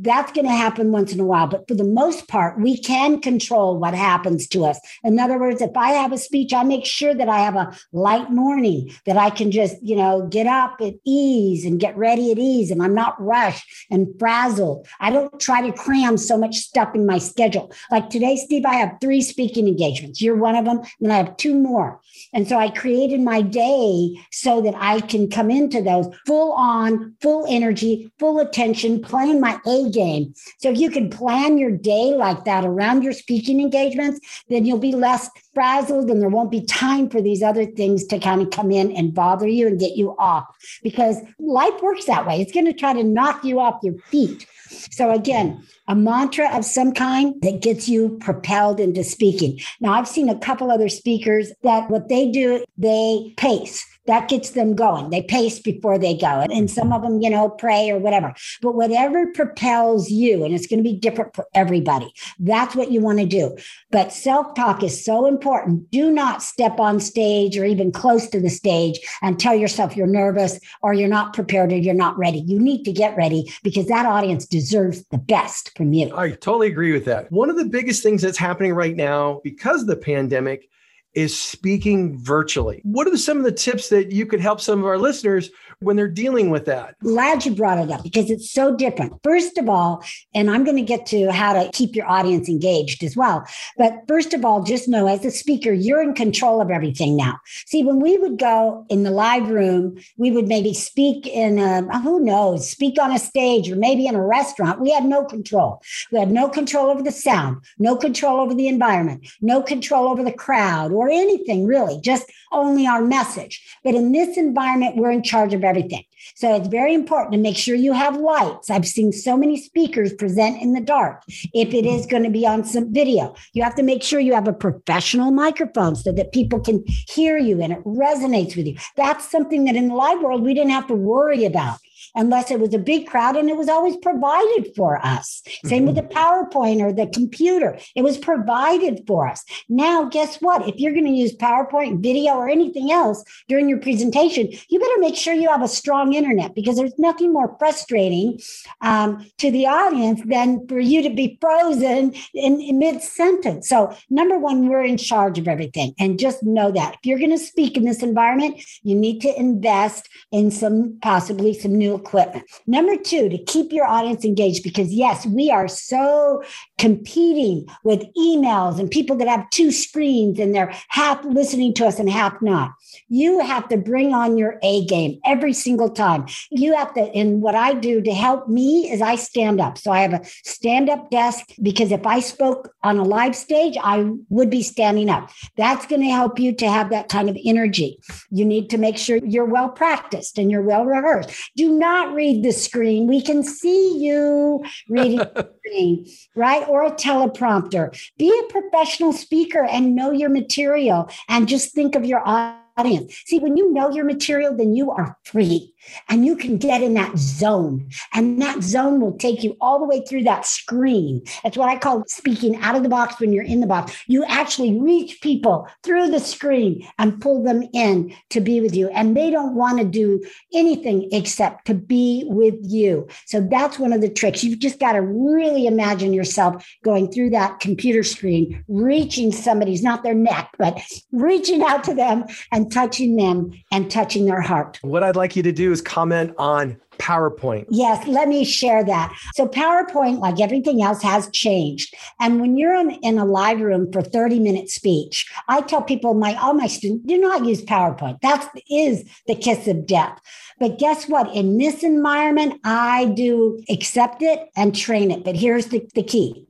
that's 0.00 0.32
going 0.32 0.46
to 0.46 0.52
happen 0.52 0.90
once 0.90 1.12
in 1.12 1.20
a 1.20 1.24
while. 1.24 1.46
But 1.46 1.68
for 1.68 1.74
the 1.74 1.84
most 1.84 2.26
part, 2.26 2.58
we 2.58 2.78
can 2.78 3.20
control 3.20 3.76
what 3.78 3.94
happens 3.94 4.46
to 4.48 4.64
us. 4.64 4.80
In 5.04 5.18
other 5.18 5.38
words, 5.38 5.60
if 5.60 5.76
I 5.76 5.90
have 5.90 6.12
a 6.12 6.18
speech, 6.18 6.54
I 6.54 6.62
make 6.62 6.86
sure 6.86 7.14
that 7.14 7.28
I 7.28 7.40
have 7.40 7.56
a 7.56 7.76
light 7.92 8.30
morning, 8.30 8.90
that 9.04 9.18
I 9.18 9.28
can 9.28 9.50
just, 9.50 9.76
you 9.82 9.96
know, 9.96 10.26
get 10.28 10.46
up 10.46 10.76
at 10.80 10.94
ease 11.04 11.66
and 11.66 11.78
get 11.78 11.96
ready 11.96 12.32
at 12.32 12.38
ease. 12.38 12.70
And 12.70 12.82
I'm 12.82 12.94
not 12.94 13.20
rushed 13.22 13.68
and 13.90 14.08
frazzled. 14.18 14.86
I 15.00 15.10
don't 15.10 15.38
try 15.38 15.60
to 15.60 15.76
cram 15.76 16.16
so 16.16 16.38
much 16.38 16.56
stuff 16.56 16.94
in 16.94 17.04
my 17.04 17.18
schedule. 17.18 17.70
Like 17.90 18.08
today, 18.08 18.36
Steve, 18.36 18.64
I 18.64 18.74
have 18.76 18.96
three 19.00 19.20
speaking 19.20 19.68
engagements. 19.68 20.22
You're 20.22 20.36
one 20.36 20.56
of 20.56 20.64
them. 20.64 20.80
And 21.00 21.12
I 21.12 21.16
have 21.16 21.36
two 21.36 21.54
more. 21.54 22.00
And 22.32 22.48
so 22.48 22.56
I 22.56 22.70
created 22.70 23.20
my 23.20 23.42
day 23.42 24.18
so 24.30 24.62
that 24.62 24.74
I 24.76 25.00
can 25.00 25.28
come 25.28 25.50
into 25.50 25.82
those 25.82 26.06
full 26.26 26.52
on, 26.52 27.14
full 27.20 27.44
energy, 27.48 28.10
full 28.18 28.38
attention, 28.38 29.02
playing 29.02 29.40
my 29.40 29.60
A 29.66 29.81
game. 29.90 30.34
So 30.58 30.70
if 30.70 30.78
you 30.78 30.90
can 30.90 31.10
plan 31.10 31.58
your 31.58 31.70
day 31.70 32.14
like 32.14 32.44
that 32.44 32.64
around 32.64 33.02
your 33.02 33.12
speaking 33.12 33.60
engagements, 33.60 34.20
then 34.48 34.64
you'll 34.64 34.78
be 34.78 34.92
less 34.92 35.30
frazzled 35.54 36.10
and 36.10 36.20
there 36.20 36.28
won't 36.28 36.50
be 36.50 36.64
time 36.64 37.08
for 37.08 37.20
these 37.20 37.42
other 37.42 37.66
things 37.66 38.04
to 38.06 38.18
kind 38.18 38.42
of 38.42 38.50
come 38.50 38.70
in 38.70 38.92
and 38.92 39.14
bother 39.14 39.46
you 39.46 39.66
and 39.66 39.78
get 39.78 39.96
you 39.96 40.16
off 40.18 40.44
because 40.82 41.18
life 41.38 41.82
works 41.82 42.06
that 42.06 42.26
way. 42.26 42.40
It's 42.40 42.52
going 42.52 42.66
to 42.66 42.72
try 42.72 42.92
to 42.92 43.02
knock 43.02 43.44
you 43.44 43.60
off 43.60 43.80
your 43.82 43.98
feet. 44.10 44.46
So 44.90 45.10
again, 45.10 45.62
a 45.88 45.94
mantra 45.94 46.48
of 46.56 46.64
some 46.64 46.92
kind 46.92 47.34
that 47.42 47.60
gets 47.60 47.88
you 47.88 48.16
propelled 48.20 48.80
into 48.80 49.04
speaking. 49.04 49.60
Now, 49.80 49.92
I've 49.92 50.08
seen 50.08 50.28
a 50.28 50.38
couple 50.38 50.70
other 50.70 50.88
speakers 50.88 51.52
that 51.62 51.90
what 51.90 52.08
they 52.08 52.30
do, 52.30 52.64
they 52.78 53.34
pace 53.36 53.86
that 54.06 54.28
gets 54.28 54.50
them 54.50 54.74
going. 54.74 55.10
They 55.10 55.22
pace 55.22 55.60
before 55.60 55.98
they 55.98 56.16
go. 56.16 56.44
And 56.50 56.70
some 56.70 56.92
of 56.92 57.02
them, 57.02 57.20
you 57.20 57.30
know, 57.30 57.48
pray 57.48 57.90
or 57.90 57.98
whatever. 57.98 58.34
But 58.60 58.74
whatever 58.74 59.26
propels 59.32 60.10
you, 60.10 60.44
and 60.44 60.54
it's 60.54 60.66
going 60.66 60.82
to 60.82 60.88
be 60.88 60.96
different 60.96 61.34
for 61.34 61.46
everybody, 61.54 62.12
that's 62.38 62.74
what 62.74 62.90
you 62.90 63.00
want 63.00 63.20
to 63.20 63.26
do. 63.26 63.56
But 63.90 64.12
self 64.12 64.54
talk 64.54 64.82
is 64.82 65.04
so 65.04 65.26
important. 65.26 65.90
Do 65.90 66.10
not 66.10 66.42
step 66.42 66.80
on 66.80 67.00
stage 67.00 67.56
or 67.56 67.64
even 67.64 67.92
close 67.92 68.28
to 68.30 68.40
the 68.40 68.50
stage 68.50 68.98
and 69.22 69.38
tell 69.38 69.54
yourself 69.54 69.96
you're 69.96 70.06
nervous 70.06 70.58
or 70.82 70.92
you're 70.92 71.08
not 71.08 71.34
prepared 71.34 71.72
or 71.72 71.76
you're 71.76 71.94
not 71.94 72.18
ready. 72.18 72.40
You 72.40 72.58
need 72.58 72.84
to 72.84 72.92
get 72.92 73.16
ready 73.16 73.52
because 73.62 73.86
that 73.86 74.06
audience 74.06 74.46
deserves 74.46 75.04
the 75.10 75.18
best 75.18 75.76
from 75.76 75.92
you. 75.92 76.16
I 76.16 76.30
totally 76.30 76.68
agree 76.68 76.92
with 76.92 77.04
that. 77.04 77.30
One 77.30 77.50
of 77.50 77.56
the 77.56 77.64
biggest 77.64 78.02
things 78.02 78.22
that's 78.22 78.38
happening 78.38 78.72
right 78.72 78.96
now 78.96 79.40
because 79.44 79.82
of 79.82 79.86
the 79.86 79.96
pandemic 79.96 80.68
is 81.14 81.38
speaking 81.38 82.18
virtually. 82.18 82.80
What 82.84 83.06
are 83.06 83.16
some 83.16 83.38
of 83.38 83.44
the 83.44 83.52
tips 83.52 83.88
that 83.90 84.12
you 84.12 84.26
could 84.26 84.40
help 84.40 84.60
some 84.60 84.78
of 84.80 84.86
our 84.86 84.98
listeners 84.98 85.50
when 85.82 85.96
they're 85.96 86.08
dealing 86.08 86.50
with 86.50 86.64
that? 86.66 86.98
Glad 87.00 87.44
you 87.44 87.54
brought 87.54 87.78
it 87.78 87.90
up 87.90 88.02
because 88.02 88.30
it's 88.30 88.50
so 88.50 88.74
different. 88.74 89.14
First 89.22 89.58
of 89.58 89.68
all, 89.68 90.02
and 90.34 90.50
I'm 90.50 90.64
going 90.64 90.76
to 90.76 90.82
get 90.82 91.06
to 91.06 91.30
how 91.30 91.52
to 91.52 91.70
keep 91.72 91.94
your 91.94 92.08
audience 92.08 92.48
engaged 92.48 93.02
as 93.02 93.16
well. 93.16 93.44
But 93.76 93.94
first 94.08 94.34
of 94.34 94.44
all, 94.44 94.62
just 94.62 94.88
know 94.88 95.06
as 95.06 95.24
a 95.24 95.30
speaker, 95.30 95.72
you're 95.72 96.02
in 96.02 96.14
control 96.14 96.60
of 96.60 96.70
everything 96.70 97.16
now. 97.16 97.38
See, 97.66 97.84
when 97.84 98.00
we 98.00 98.16
would 98.18 98.38
go 98.38 98.86
in 98.88 99.02
the 99.02 99.10
live 99.10 99.48
room, 99.48 99.98
we 100.16 100.30
would 100.30 100.48
maybe 100.48 100.74
speak 100.74 101.26
in 101.26 101.58
a, 101.58 102.00
who 102.00 102.20
knows, 102.20 102.68
speak 102.68 102.98
on 103.00 103.12
a 103.12 103.18
stage 103.18 103.70
or 103.70 103.76
maybe 103.76 104.06
in 104.06 104.14
a 104.14 104.24
restaurant. 104.24 104.80
We 104.80 104.92
had 104.92 105.04
no 105.04 105.24
control. 105.24 105.82
We 106.10 106.18
had 106.18 106.30
no 106.30 106.48
control 106.48 106.90
over 106.90 107.02
the 107.02 107.12
sound, 107.12 107.64
no 107.78 107.96
control 107.96 108.40
over 108.40 108.54
the 108.54 108.68
environment, 108.68 109.26
no 109.40 109.62
control 109.62 110.08
over 110.08 110.22
the 110.22 110.32
crowd 110.32 110.92
or 110.92 111.08
anything 111.08 111.66
really, 111.66 112.00
just 112.00 112.30
only 112.52 112.86
our 112.86 113.02
message. 113.02 113.62
But 113.84 113.94
in 113.94 114.12
this 114.12 114.36
environment, 114.36 114.96
we're 114.96 115.10
in 115.10 115.22
charge 115.22 115.54
of 115.54 115.64
everything. 115.64 116.04
So 116.34 116.54
it's 116.54 116.68
very 116.68 116.94
important 116.94 117.32
to 117.32 117.38
make 117.38 117.56
sure 117.56 117.74
you 117.74 117.92
have 117.92 118.16
lights. 118.16 118.70
I've 118.70 118.86
seen 118.86 119.12
so 119.12 119.36
many 119.36 119.56
speakers 119.56 120.12
present 120.12 120.62
in 120.62 120.72
the 120.72 120.80
dark. 120.80 121.22
If 121.52 121.74
it 121.74 121.84
is 121.84 122.06
going 122.06 122.22
to 122.22 122.30
be 122.30 122.46
on 122.46 122.64
some 122.64 122.92
video, 122.92 123.34
you 123.52 123.62
have 123.62 123.74
to 123.76 123.82
make 123.82 124.02
sure 124.02 124.20
you 124.20 124.34
have 124.34 124.48
a 124.48 124.52
professional 124.52 125.30
microphone 125.30 125.96
so 125.96 126.12
that 126.12 126.32
people 126.32 126.60
can 126.60 126.84
hear 126.86 127.38
you 127.38 127.60
and 127.60 127.72
it 127.72 127.84
resonates 127.84 128.56
with 128.56 128.66
you. 128.66 128.76
That's 128.96 129.30
something 129.30 129.64
that 129.64 129.76
in 129.76 129.88
the 129.88 129.94
live 129.94 130.20
world 130.20 130.42
we 130.42 130.54
didn't 130.54 130.70
have 130.70 130.86
to 130.88 130.94
worry 130.94 131.44
about 131.44 131.78
unless 132.14 132.50
it 132.50 132.60
was 132.60 132.74
a 132.74 132.78
big 132.78 133.06
crowd 133.06 133.36
and 133.36 133.48
it 133.48 133.56
was 133.56 133.68
always 133.68 133.96
provided 133.96 134.72
for 134.76 135.04
us. 135.04 135.42
Same 135.64 135.86
with 135.86 135.96
the 135.96 136.02
mm-hmm. 136.02 136.18
PowerPoint 136.18 136.82
or 136.82 136.92
the 136.92 137.06
computer, 137.06 137.78
it 137.94 138.02
was 138.02 138.18
provided 138.18 139.02
for 139.06 139.28
us. 139.28 139.44
Now, 139.68 140.04
guess 140.04 140.36
what? 140.40 140.68
If 140.68 140.76
you're 140.78 140.92
going 140.92 141.06
to 141.06 141.10
use 141.10 141.34
PowerPoint, 141.36 142.02
video, 142.02 142.34
or 142.34 142.48
anything 142.48 142.90
else 142.90 143.24
during 143.48 143.68
your 143.68 143.78
presentation, 143.78 144.48
you 144.68 144.78
better 144.78 144.98
make 144.98 145.16
sure 145.16 145.34
you 145.34 145.48
have 145.48 145.62
a 145.62 145.68
strong 145.68 146.14
internet 146.14 146.54
because 146.54 146.76
there's 146.76 146.98
nothing 146.98 147.32
more 147.32 147.56
frustrating 147.58 148.38
um, 148.80 149.26
to 149.38 149.50
the 149.50 149.66
audience 149.66 150.20
than 150.26 150.66
for 150.66 150.80
you 150.80 151.02
to 151.02 151.10
be 151.10 151.38
frozen 151.40 152.14
in, 152.34 152.60
in 152.60 152.78
mid 152.78 153.02
sentence. 153.02 153.68
So, 153.68 153.94
number 154.10 154.38
one, 154.38 154.68
we're 154.68 154.84
in 154.84 154.96
charge 154.96 155.38
of 155.38 155.48
everything. 155.48 155.94
And 155.98 156.18
just 156.18 156.42
know 156.42 156.70
that 156.72 156.94
if 156.94 157.00
you're 157.06 157.18
going 157.18 157.30
to 157.30 157.38
speak 157.38 157.76
in 157.76 157.84
this 157.84 158.02
environment, 158.02 158.62
you 158.82 158.94
need 158.94 159.20
to 159.20 159.38
invest 159.38 160.08
in 160.30 160.50
some 160.50 160.98
possibly 161.02 161.54
some 161.54 161.74
new 161.74 162.01
equipment. 162.02 162.44
Number 162.66 162.96
two, 162.96 163.28
to 163.28 163.38
keep 163.44 163.72
your 163.72 163.86
audience 163.86 164.24
engaged, 164.24 164.62
because 164.62 164.92
yes, 164.92 165.26
we 165.26 165.50
are 165.50 165.68
so 165.68 166.42
competing 166.78 167.66
with 167.84 168.02
emails 168.16 168.78
and 168.78 168.90
people 168.90 169.16
that 169.16 169.28
have 169.28 169.48
two 169.50 169.70
screens 169.70 170.38
and 170.38 170.54
they're 170.54 170.74
half 170.88 171.24
listening 171.24 171.72
to 171.74 171.86
us 171.86 171.98
and 171.98 172.10
half 172.10 172.40
not. 172.42 172.72
You 173.08 173.40
have 173.40 173.68
to 173.68 173.76
bring 173.76 174.14
on 174.14 174.38
your 174.38 174.58
A 174.62 174.84
game 174.86 175.20
every 175.24 175.52
single 175.52 175.90
time. 175.90 176.26
You 176.50 176.76
have 176.76 176.92
to, 176.94 177.02
and 177.14 177.40
what 177.40 177.54
I 177.54 177.74
do 177.74 178.00
to 178.02 178.12
help 178.12 178.48
me 178.48 178.90
is 178.90 179.00
I 179.00 179.16
stand 179.16 179.60
up. 179.60 179.78
So 179.78 179.92
I 179.92 180.00
have 180.00 180.14
a 180.14 180.24
stand 180.44 180.90
up 180.90 181.10
desk 181.10 181.44
because 181.60 181.92
if 181.92 182.06
I 182.06 182.20
spoke 182.20 182.74
on 182.82 182.98
a 182.98 183.04
live 183.04 183.36
stage, 183.36 183.76
I 183.82 184.10
would 184.28 184.50
be 184.50 184.62
standing 184.62 185.08
up. 185.08 185.30
That's 185.56 185.86
going 185.86 186.02
to 186.02 186.08
help 186.08 186.38
you 186.38 186.52
to 186.56 186.68
have 186.68 186.90
that 186.90 187.08
kind 187.08 187.28
of 187.28 187.36
energy. 187.44 187.98
You 188.30 188.44
need 188.44 188.70
to 188.70 188.78
make 188.78 188.98
sure 188.98 189.18
you're 189.18 189.44
well 189.44 189.68
practiced 189.68 190.38
and 190.38 190.50
you're 190.50 190.62
well 190.62 190.84
rehearsed. 190.84 191.30
Do 191.56 191.66
not 191.78 191.91
read 192.14 192.42
the 192.42 192.52
screen. 192.52 193.06
We 193.06 193.20
can 193.20 193.42
see 193.42 193.98
you 193.98 194.64
reading 194.88 195.18
the 195.18 195.50
screen, 195.64 196.06
right? 196.34 196.66
Or 196.68 196.84
a 196.84 196.92
teleprompter. 196.92 197.98
Be 198.18 198.28
a 198.30 198.52
professional 198.52 199.12
speaker 199.12 199.64
and 199.64 199.94
know 199.94 200.10
your 200.10 200.30
material 200.30 201.10
and 201.28 201.48
just 201.48 201.74
think 201.74 201.94
of 201.94 202.04
your 202.04 202.22
audience. 202.26 203.22
See, 203.26 203.38
when 203.38 203.56
you 203.56 203.72
know 203.72 203.90
your 203.90 204.04
material, 204.04 204.56
then 204.56 204.74
you 204.74 204.90
are 204.90 205.16
free 205.24 205.71
and 206.08 206.24
you 206.24 206.36
can 206.36 206.56
get 206.56 206.82
in 206.82 206.94
that 206.94 207.16
zone. 207.16 207.88
And 208.12 208.40
that 208.40 208.62
zone 208.62 209.00
will 209.00 209.16
take 209.16 209.42
you 209.42 209.56
all 209.60 209.78
the 209.78 209.86
way 209.86 210.04
through 210.08 210.24
that 210.24 210.46
screen. 210.46 211.22
That's 211.42 211.56
what 211.56 211.68
I 211.68 211.78
call 211.78 212.04
speaking 212.06 212.56
out 212.56 212.76
of 212.76 212.82
the 212.82 212.88
box 212.88 213.20
when 213.20 213.32
you're 213.32 213.44
in 213.44 213.60
the 213.60 213.66
box. 213.66 214.04
You 214.06 214.24
actually 214.24 214.78
reach 214.78 215.20
people 215.20 215.68
through 215.82 216.10
the 216.10 216.20
screen 216.20 216.86
and 216.98 217.20
pull 217.20 217.42
them 217.42 217.68
in 217.72 218.14
to 218.30 218.40
be 218.40 218.60
with 218.60 218.74
you. 218.74 218.88
And 218.90 219.16
they 219.16 219.30
don't 219.30 219.54
want 219.54 219.78
to 219.78 219.84
do 219.84 220.22
anything 220.52 221.08
except 221.12 221.66
to 221.66 221.74
be 221.74 222.24
with 222.26 222.54
you. 222.62 223.08
So 223.26 223.40
that's 223.40 223.78
one 223.78 223.92
of 223.92 224.00
the 224.00 224.10
tricks. 224.10 224.44
You've 224.44 224.58
just 224.58 224.78
got 224.78 224.92
to 224.92 225.02
really 225.02 225.66
imagine 225.66 226.12
yourself 226.12 226.66
going 226.84 227.10
through 227.10 227.30
that 227.30 227.60
computer 227.60 228.02
screen, 228.02 228.64
reaching 228.68 229.32
somebody's, 229.32 229.82
not 229.82 230.02
their 230.02 230.14
neck, 230.14 230.50
but 230.58 230.80
reaching 231.10 231.62
out 231.62 231.84
to 231.84 231.94
them 231.94 232.24
and 232.52 232.70
touching 232.70 233.16
them 233.16 233.52
and 233.70 233.90
touching 233.90 234.26
their 234.26 234.40
heart. 234.40 234.78
What 234.82 235.02
I'd 235.02 235.16
like 235.16 235.36
you 235.36 235.42
to 235.42 235.52
do 235.52 235.71
is 235.72 235.82
comment 235.82 236.34
on 236.38 236.80
PowerPoint. 236.98 237.66
Yes, 237.68 238.06
let 238.06 238.28
me 238.28 238.44
share 238.44 238.84
that. 238.84 239.12
So, 239.34 239.46
PowerPoint, 239.48 240.20
like 240.20 240.40
everything 240.40 240.82
else, 240.82 241.02
has 241.02 241.28
changed. 241.30 241.94
And 242.20 242.40
when 242.40 242.56
you're 242.56 242.74
in, 242.74 242.92
in 243.02 243.18
a 243.18 243.24
live 243.24 243.60
room 243.60 243.90
for 243.92 244.02
30 244.02 244.38
minute 244.38 244.70
speech, 244.70 245.30
I 245.48 245.62
tell 245.62 245.82
people, 245.82 246.14
my 246.14 246.34
all 246.34 246.54
my 246.54 246.66
students, 246.68 247.06
do 247.06 247.18
not 247.18 247.44
use 247.44 247.62
PowerPoint. 247.62 248.20
That 248.20 248.48
is 248.70 249.04
the 249.26 249.34
kiss 249.34 249.66
of 249.66 249.86
death. 249.86 250.20
But 250.60 250.78
guess 250.78 251.08
what? 251.08 251.34
In 251.34 251.58
this 251.58 251.82
environment, 251.82 252.60
I 252.64 253.06
do 253.16 253.60
accept 253.68 254.22
it 254.22 254.48
and 254.54 254.76
train 254.76 255.10
it. 255.10 255.24
But 255.24 255.34
here's 255.34 255.66
the, 255.66 255.84
the 255.94 256.04
key 256.04 256.46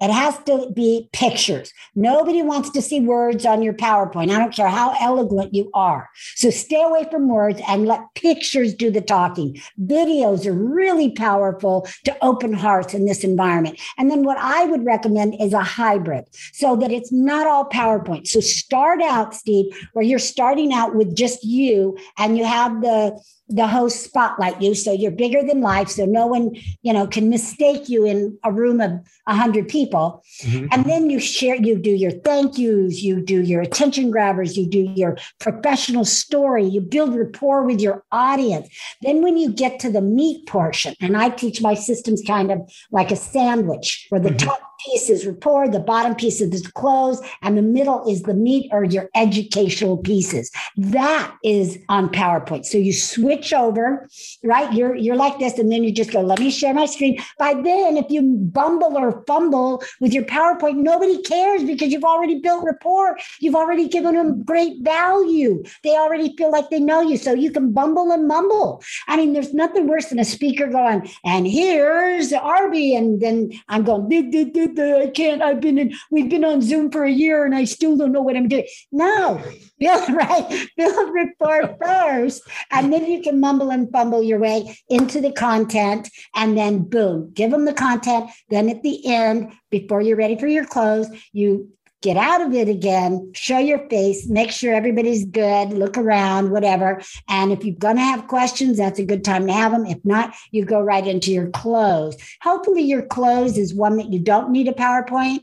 it 0.00 0.10
has 0.10 0.38
to 0.44 0.70
be 0.74 1.08
pictures. 1.12 1.72
Nobody 1.94 2.42
wants 2.42 2.70
to 2.70 2.82
see 2.82 3.00
words 3.00 3.46
on 3.46 3.62
your 3.62 3.72
PowerPoint. 3.72 4.30
I 4.30 4.38
don't 4.38 4.54
care 4.54 4.68
how 4.68 4.94
eloquent 5.00 5.54
you 5.54 5.70
are. 5.72 6.10
So 6.34 6.50
stay 6.50 6.82
away 6.82 7.06
from 7.10 7.28
words 7.28 7.60
and 7.66 7.86
let 7.86 8.14
pictures 8.14 8.74
do 8.74 8.90
the 8.90 9.00
talking. 9.00 9.60
Videos 9.80 10.46
are 10.46 10.52
really 10.52 11.10
powerful 11.12 11.88
to 12.04 12.16
open 12.22 12.52
hearts 12.52 12.92
in 12.92 13.06
this 13.06 13.24
environment. 13.24 13.80
And 13.96 14.10
then 14.10 14.22
what 14.22 14.38
I 14.38 14.66
would 14.66 14.84
recommend 14.84 15.40
is 15.40 15.52
a 15.52 15.62
hybrid 15.62 16.24
so 16.52 16.76
that 16.76 16.90
it's 16.90 17.12
not 17.12 17.46
all 17.46 17.68
PowerPoint. 17.68 18.26
So 18.26 18.40
start 18.40 19.00
out, 19.00 19.34
Steve, 19.34 19.66
where 19.94 20.04
you're 20.04 20.18
starting 20.18 20.72
out 20.72 20.94
with 20.94 21.16
just 21.16 21.42
you 21.42 21.96
and 22.18 22.36
you 22.36 22.44
have 22.44 22.82
the 22.82 23.18
the 23.48 23.66
host 23.66 24.02
spotlight 24.02 24.60
you 24.60 24.74
so 24.74 24.92
you're 24.92 25.10
bigger 25.10 25.42
than 25.42 25.60
life 25.60 25.88
so 25.88 26.04
no 26.04 26.26
one 26.26 26.54
you 26.82 26.92
know 26.92 27.06
can 27.06 27.30
mistake 27.30 27.88
you 27.88 28.04
in 28.04 28.36
a 28.42 28.50
room 28.50 28.80
of 28.80 28.90
100 29.24 29.68
people 29.68 30.24
mm-hmm. 30.42 30.66
and 30.72 30.84
then 30.86 31.08
you 31.10 31.20
share 31.20 31.54
you 31.54 31.78
do 31.78 31.90
your 31.90 32.10
thank 32.10 32.58
yous 32.58 33.02
you 33.02 33.20
do 33.20 33.42
your 33.42 33.60
attention 33.60 34.10
grabbers 34.10 34.56
you 34.56 34.68
do 34.68 34.92
your 34.96 35.16
professional 35.38 36.04
story 36.04 36.64
you 36.64 36.80
build 36.80 37.14
rapport 37.14 37.64
with 37.64 37.80
your 37.80 38.04
audience 38.10 38.68
then 39.02 39.22
when 39.22 39.36
you 39.36 39.52
get 39.52 39.78
to 39.78 39.92
the 39.92 40.02
meat 40.02 40.44
portion 40.46 40.94
and 41.00 41.16
i 41.16 41.28
teach 41.28 41.62
my 41.62 41.74
systems 41.74 42.22
kind 42.26 42.50
of 42.50 42.58
like 42.90 43.12
a 43.12 43.16
sandwich 43.16 44.06
where 44.08 44.20
the 44.20 44.30
mm-hmm. 44.30 44.48
top 44.48 44.65
piece 44.84 45.10
is 45.10 45.26
rapport, 45.26 45.68
the 45.68 45.80
bottom 45.80 46.14
piece 46.14 46.40
is 46.40 46.62
the 46.62 46.72
close, 46.72 47.20
and 47.42 47.56
the 47.56 47.62
middle 47.62 48.08
is 48.08 48.22
the 48.22 48.34
meat 48.34 48.68
or 48.72 48.84
your 48.84 49.08
educational 49.14 49.96
pieces. 49.96 50.50
That 50.76 51.34
is 51.42 51.78
on 51.88 52.08
PowerPoint. 52.10 52.64
So 52.66 52.78
you 52.78 52.92
switch 52.92 53.52
over, 53.52 54.08
right? 54.44 54.72
You're 54.72 54.94
you're 54.94 55.16
like 55.16 55.38
this, 55.38 55.58
and 55.58 55.70
then 55.70 55.84
you 55.84 55.92
just 55.92 56.12
go, 56.12 56.20
let 56.20 56.38
me 56.38 56.50
share 56.50 56.74
my 56.74 56.86
screen. 56.86 57.18
By 57.38 57.54
then, 57.54 57.96
if 57.96 58.10
you 58.10 58.22
bumble 58.22 58.96
or 58.96 59.24
fumble 59.26 59.82
with 60.00 60.12
your 60.12 60.24
PowerPoint, 60.24 60.76
nobody 60.76 61.20
cares 61.22 61.64
because 61.64 61.92
you've 61.92 62.04
already 62.04 62.40
built 62.40 62.64
rapport. 62.64 63.16
You've 63.40 63.56
already 63.56 63.88
given 63.88 64.14
them 64.14 64.42
great 64.42 64.82
value. 64.82 65.62
They 65.82 65.96
already 65.96 66.34
feel 66.36 66.50
like 66.50 66.70
they 66.70 66.80
know 66.80 67.00
you. 67.00 67.16
So 67.16 67.32
you 67.32 67.50
can 67.50 67.72
bumble 67.72 68.10
and 68.12 68.28
mumble. 68.28 68.82
I 69.08 69.16
mean, 69.16 69.32
there's 69.32 69.54
nothing 69.54 69.86
worse 69.86 70.06
than 70.06 70.18
a 70.18 70.24
speaker 70.24 70.66
going, 70.66 71.08
and 71.24 71.46
here's 71.46 72.32
Arby, 72.32 72.94
and 72.94 73.20
then 73.20 73.52
I'm 73.68 73.84
going, 73.84 74.08
do, 74.08 74.30
do, 74.30 74.50
do, 74.50 74.65
I 74.78 75.10
can't. 75.14 75.42
I've 75.42 75.60
been 75.60 75.78
in. 75.78 75.94
We've 76.10 76.28
been 76.28 76.44
on 76.44 76.62
Zoom 76.62 76.90
for 76.90 77.04
a 77.04 77.10
year, 77.10 77.44
and 77.44 77.54
I 77.54 77.64
still 77.64 77.96
don't 77.96 78.12
know 78.12 78.22
what 78.22 78.36
I'm 78.36 78.48
doing. 78.48 78.66
No, 78.92 79.42
build 79.78 80.08
right. 80.10 80.68
Build 80.76 81.14
rapport 81.14 81.76
first, 81.82 82.42
and 82.70 82.92
then 82.92 83.06
you 83.06 83.22
can 83.22 83.40
mumble 83.40 83.70
and 83.70 83.90
fumble 83.90 84.22
your 84.22 84.38
way 84.38 84.78
into 84.88 85.20
the 85.20 85.32
content, 85.32 86.08
and 86.34 86.56
then 86.56 86.82
boom, 86.82 87.32
give 87.34 87.50
them 87.50 87.64
the 87.64 87.74
content. 87.74 88.30
Then 88.50 88.68
at 88.68 88.82
the 88.82 89.06
end, 89.06 89.52
before 89.70 90.00
you're 90.00 90.16
ready 90.16 90.38
for 90.38 90.46
your 90.46 90.66
close, 90.66 91.08
you 91.32 91.70
get 92.02 92.16
out 92.16 92.40
of 92.40 92.52
it 92.54 92.68
again, 92.68 93.30
show 93.34 93.58
your 93.58 93.88
face, 93.88 94.28
make 94.28 94.50
sure 94.50 94.74
everybody's 94.74 95.24
good, 95.24 95.70
look 95.70 95.96
around, 95.96 96.50
whatever. 96.50 97.02
And 97.28 97.52
if 97.52 97.64
you're 97.64 97.74
going 97.74 97.96
to 97.96 98.02
have 98.02 98.28
questions, 98.28 98.78
that's 98.78 98.98
a 98.98 99.04
good 99.04 99.24
time 99.24 99.46
to 99.46 99.52
have 99.52 99.72
them. 99.72 99.86
If 99.86 100.04
not, 100.04 100.34
you 100.50 100.64
go 100.64 100.80
right 100.80 101.06
into 101.06 101.32
your 101.32 101.50
close. 101.50 102.16
Hopefully, 102.42 102.82
your 102.82 103.02
close 103.02 103.56
is 103.56 103.74
one 103.74 103.96
that 103.96 104.12
you 104.12 104.18
don't 104.18 104.50
need 104.50 104.68
a 104.68 104.72
PowerPoint. 104.72 105.40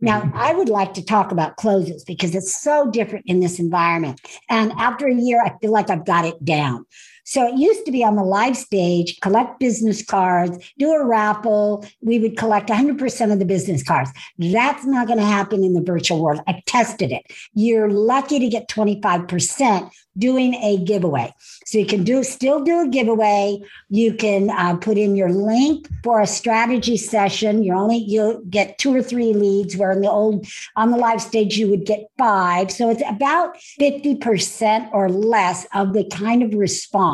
Now, 0.00 0.20
mm-hmm. 0.20 0.36
I 0.36 0.52
would 0.52 0.68
like 0.68 0.94
to 0.94 1.04
talk 1.04 1.32
about 1.32 1.56
closes 1.56 2.04
because 2.04 2.34
it's 2.34 2.54
so 2.60 2.90
different 2.90 3.24
in 3.26 3.40
this 3.40 3.58
environment. 3.58 4.20
And 4.50 4.72
after 4.72 5.06
a 5.06 5.14
year, 5.14 5.42
I 5.42 5.56
feel 5.60 5.72
like 5.72 5.90
I've 5.90 6.04
got 6.04 6.24
it 6.24 6.44
down. 6.44 6.84
So 7.24 7.46
it 7.46 7.58
used 7.58 7.84
to 7.86 7.92
be 7.92 8.04
on 8.04 8.16
the 8.16 8.22
live 8.22 8.56
stage, 8.56 9.18
collect 9.20 9.58
business 9.58 10.04
cards, 10.04 10.58
do 10.78 10.92
a 10.92 11.04
raffle. 11.04 11.84
We 12.02 12.18
would 12.18 12.36
collect 12.36 12.68
100% 12.68 13.32
of 13.32 13.38
the 13.38 13.44
business 13.44 13.82
cards. 13.82 14.10
That's 14.38 14.84
not 14.84 15.06
going 15.06 15.18
to 15.18 15.24
happen 15.24 15.64
in 15.64 15.74
the 15.74 15.82
virtual 15.82 16.22
world. 16.22 16.40
I 16.46 16.62
tested 16.66 17.12
it. 17.12 17.24
You're 17.54 17.90
lucky 17.90 18.38
to 18.38 18.48
get 18.48 18.68
25% 18.68 19.90
doing 20.16 20.54
a 20.54 20.78
giveaway. 20.84 21.34
So 21.66 21.78
you 21.78 21.86
can 21.86 22.04
do 22.04 22.22
still 22.22 22.62
do 22.62 22.80
a 22.80 22.88
giveaway. 22.88 23.60
You 23.88 24.14
can 24.14 24.50
uh, 24.50 24.76
put 24.76 24.98
in 24.98 25.16
your 25.16 25.30
link 25.30 25.88
for 26.02 26.20
a 26.20 26.26
strategy 26.26 26.96
session. 26.96 27.62
You're 27.62 27.76
only 27.76 27.98
you'll 27.98 28.40
get 28.44 28.78
two 28.78 28.94
or 28.94 29.02
three 29.02 29.32
leads. 29.32 29.76
Where 29.76 29.92
in 29.92 30.02
the 30.02 30.10
old 30.10 30.46
on 30.76 30.90
the 30.90 30.96
live 30.96 31.20
stage 31.20 31.56
you 31.56 31.68
would 31.68 31.86
get 31.86 32.10
five. 32.18 32.70
So 32.70 32.90
it's 32.90 33.02
about 33.08 33.60
fifty 33.60 34.14
percent 34.14 34.88
or 34.92 35.08
less 35.08 35.66
of 35.74 35.92
the 35.92 36.04
kind 36.04 36.42
of 36.42 36.54
response. 36.54 37.13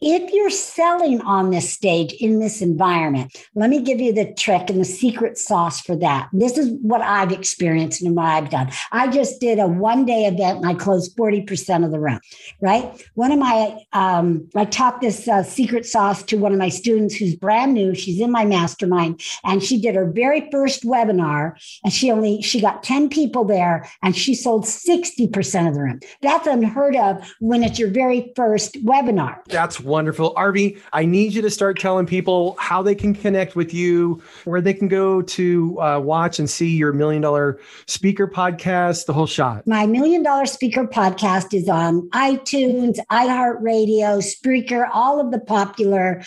If 0.00 0.32
you're 0.32 0.50
selling 0.50 1.20
on 1.22 1.50
this 1.50 1.72
stage 1.72 2.12
in 2.14 2.40
this 2.40 2.62
environment, 2.62 3.36
let 3.54 3.70
me 3.70 3.80
give 3.80 4.00
you 4.00 4.12
the 4.12 4.32
trick 4.34 4.70
and 4.70 4.80
the 4.80 4.84
secret 4.84 5.38
sauce 5.38 5.80
for 5.80 5.96
that. 5.96 6.28
This 6.32 6.58
is 6.58 6.70
what 6.82 7.02
I've 7.02 7.32
experienced 7.32 8.02
and 8.02 8.16
what 8.16 8.26
I've 8.26 8.50
done. 8.50 8.70
I 8.90 9.08
just 9.08 9.40
did 9.40 9.58
a 9.58 9.66
one 9.66 10.04
day 10.04 10.26
event 10.26 10.58
and 10.58 10.66
I 10.66 10.74
closed 10.74 11.16
forty 11.16 11.42
percent 11.42 11.84
of 11.84 11.90
the 11.90 12.00
room 12.00 12.20
right? 12.60 13.04
One 13.14 13.32
of 13.32 13.38
my, 13.38 13.76
um, 13.92 14.48
I 14.54 14.64
taught 14.64 15.00
this 15.00 15.26
uh, 15.28 15.42
secret 15.42 15.86
sauce 15.86 16.22
to 16.24 16.36
one 16.36 16.52
of 16.52 16.58
my 16.58 16.68
students 16.68 17.14
who's 17.14 17.34
brand 17.34 17.74
new. 17.74 17.94
She's 17.94 18.20
in 18.20 18.30
my 18.30 18.44
mastermind 18.44 19.20
and 19.44 19.62
she 19.62 19.80
did 19.80 19.94
her 19.94 20.10
very 20.10 20.48
first 20.50 20.84
webinar 20.84 21.54
and 21.84 21.92
she 21.92 22.10
only, 22.10 22.40
she 22.42 22.60
got 22.60 22.82
10 22.82 23.08
people 23.08 23.44
there 23.44 23.88
and 24.02 24.16
she 24.16 24.34
sold 24.34 24.64
60% 24.64 25.68
of 25.68 25.74
the 25.74 25.80
room. 25.80 26.00
That's 26.22 26.46
unheard 26.46 26.96
of 26.96 27.34
when 27.40 27.62
it's 27.62 27.78
your 27.78 27.90
very 27.90 28.32
first 28.36 28.74
webinar. 28.84 29.21
That's 29.46 29.80
wonderful. 29.80 30.34
Arvee, 30.34 30.80
I 30.92 31.04
need 31.04 31.32
you 31.32 31.42
to 31.42 31.50
start 31.50 31.78
telling 31.78 32.06
people 32.06 32.56
how 32.58 32.82
they 32.82 32.94
can 32.94 33.14
connect 33.14 33.56
with 33.56 33.72
you, 33.74 34.22
where 34.44 34.60
they 34.60 34.74
can 34.74 34.88
go 34.88 35.22
to 35.22 35.80
uh, 35.80 35.98
watch 35.98 36.38
and 36.38 36.48
see 36.48 36.76
your 36.76 36.92
million 36.92 37.22
dollar 37.22 37.58
speaker 37.86 38.26
podcast, 38.26 39.06
the 39.06 39.12
whole 39.12 39.26
shot. 39.26 39.66
My 39.66 39.86
million 39.86 40.22
dollar 40.22 40.46
speaker 40.46 40.86
podcast 40.86 41.54
is 41.54 41.68
on 41.68 42.08
iTunes, 42.10 42.98
iHeartRadio, 43.10 44.22
Spreaker, 44.22 44.88
all 44.92 45.20
of 45.20 45.30
the 45.30 45.40
popular 45.40 46.22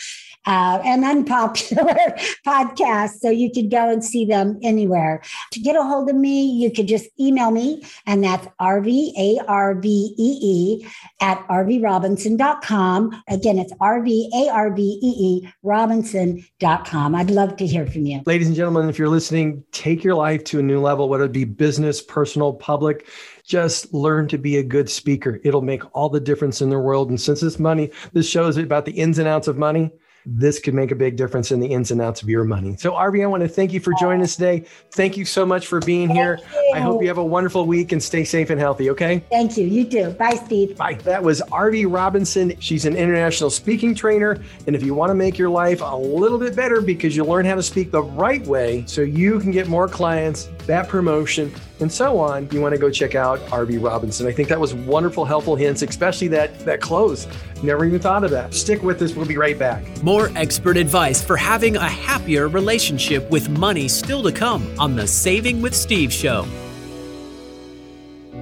uh, 0.46 0.80
and 0.86 1.04
unpopular 1.04 1.84
podcasts. 2.46 3.20
So 3.20 3.30
you 3.30 3.52
could 3.52 3.72
go 3.72 3.90
and 3.90 4.04
see 4.04 4.26
them 4.26 4.60
anywhere. 4.62 5.22
To 5.52 5.60
get 5.60 5.76
a 5.76 5.84
hold 5.84 6.10
of 6.10 6.16
me, 6.16 6.46
you 6.46 6.72
could 6.72 6.88
just 6.88 7.08
email 7.20 7.52
me, 7.52 7.84
and 8.06 8.24
that's 8.24 8.48
Arvee, 8.62 9.12
A 9.18 9.40
R 9.48 9.76
V 9.76 10.16
E 10.18 10.40
E, 10.42 10.88
at 11.22 11.46
rvrobinson.com. 11.48 12.85
Again, 13.28 13.58
it's 13.60 13.74
Arvee, 13.74 14.28
A 14.34 14.50
R 14.50 14.74
V 14.74 14.82
E 14.82 15.16
E, 15.18 15.50
Robinson.com. 15.64 17.16
I'd 17.16 17.32
love 17.32 17.58
to 17.58 17.68
hear 17.68 17.88
from 17.88 18.06
you. 18.06 18.22
Ladies 18.26 18.48
and 18.48 18.56
gentlemen, 18.56 18.90
if 18.90 19.00
you're 19.00 19.10
listening, 19.10 19.64
take 19.72 20.04
your 20.04 20.16
life 20.16 20.44
to 20.46 20.60
a 20.60 20.64
new 20.64 20.80
level, 20.80 21.10
whether 21.10 21.26
it 21.26 21.32
be 21.32 21.46
business, 21.46 22.02
personal, 22.02 22.54
public 22.54 23.08
just 23.46 23.94
learn 23.94 24.28
to 24.28 24.38
be 24.38 24.58
a 24.58 24.64
good 24.64 24.90
speaker. 24.90 25.40
It'll 25.44 25.62
make 25.62 25.84
all 25.96 26.10
the 26.10 26.20
difference 26.20 26.62
in 26.62 26.70
the 26.70 26.80
world. 26.80 27.10
And 27.10 27.22
since 27.22 27.42
this 27.42 27.60
money, 27.60 27.92
this 28.14 28.30
shows 28.30 28.58
about 28.58 28.86
the 28.86 28.94
ins 28.94 29.20
and 29.20 29.28
outs 29.28 29.48
of 29.48 29.58
money, 29.58 29.92
this 30.26 30.60
could 30.60 30.74
make 30.74 30.92
a 30.92 30.96
big 30.96 31.16
difference 31.16 31.52
in 31.52 31.60
the 31.60 31.68
ins 31.68 31.92
and 31.92 32.02
outs 32.02 32.22
of 32.22 32.30
your 32.30 32.44
money. 32.44 32.76
So, 32.78 32.92
Arvee, 32.92 33.24
I 33.24 33.28
want 33.28 33.44
to 33.44 33.50
thank 33.50 33.74
you 33.74 33.80
for 33.80 33.94
joining 34.00 34.24
us 34.24 34.36
today. 34.36 34.66
Thank 34.92 35.18
you 35.18 35.26
so 35.26 35.46
much 35.46 35.68
for 35.68 35.80
being 35.80 36.10
here. 36.10 36.40
I 36.74 36.80
hope 36.80 37.02
you 37.02 37.08
have 37.08 37.18
a 37.18 37.26
wonderful 37.26 37.66
week 37.66 37.92
and 37.92 38.02
stay 38.02 38.24
safe 38.24 38.50
and 38.50 38.60
healthy. 38.60 38.90
Okay. 38.90 39.24
Thank 39.30 39.58
you. 39.58 39.66
You 39.68 39.86
too. 39.86 40.10
Bye, 40.12 40.40
Steve. 40.46 40.78
Bye. 40.78 40.96
That 41.04 41.22
was 41.22 41.42
Arvee 41.52 41.92
Robinson. 41.92 42.60
She's 42.60 42.86
an 42.86 42.96
international 42.96 43.50
speaking 43.50 43.94
trainer. 43.94 44.42
And 44.68 44.76
if 44.76 44.84
you 44.84 44.94
want 44.94 45.10
to 45.12 45.16
make 45.16 45.38
your 45.38 45.50
life 45.50 45.82
a 45.82 45.96
little 45.96 46.40
bit 46.40 46.56
better 46.56 46.82
because 46.82 47.16
you 47.16 47.24
learn 47.24 47.46
how 47.46 47.56
to 47.56 47.64
speak 47.64 47.92
the 47.92 48.04
right 48.04 48.46
way 48.48 48.84
so 48.88 49.02
you 49.02 49.40
can 49.40 49.52
get 49.52 49.68
more 49.68 49.88
clients, 49.88 50.50
that 50.66 50.90
promotion, 50.90 51.54
and 51.80 51.92
so 51.92 52.20
on, 52.20 52.50
you 52.52 52.62
want 52.62 52.74
to 52.74 52.80
go 52.80 52.90
check 52.90 53.16
out 53.16 53.40
Arvee 53.48 53.84
Robinson. 53.84 54.28
I 54.28 54.32
think 54.32 54.50
that 54.50 54.60
was 54.60 54.74
wonderful, 54.74 55.26
helpful 55.26 55.56
hints, 55.56 55.82
especially 55.82 56.28
that 56.30 56.58
that 56.60 56.82
close. 56.82 57.28
Never 57.64 57.86
even 57.86 58.00
thought 58.00 58.24
of 58.24 58.32
that. 58.32 58.54
Stick 58.54 58.84
with 58.84 59.02
us. 59.02 59.14
We'll 59.14 59.26
be 59.26 59.38
right 59.38 59.58
back. 59.58 59.84
More 60.04 60.32
expert 60.36 60.78
advice 60.78 61.24
for 61.24 61.38
having 61.38 61.76
a 61.76 61.88
happier 61.88 62.48
relationship 62.48 63.30
with 63.30 63.50
money 63.50 63.88
still 63.88 64.24
to 64.24 64.32
come 64.32 64.68
on 64.80 64.96
the 64.96 65.08
Saving 65.08 65.62
with 65.62 65.76
Steve 65.76 66.12
show. 66.12 66.46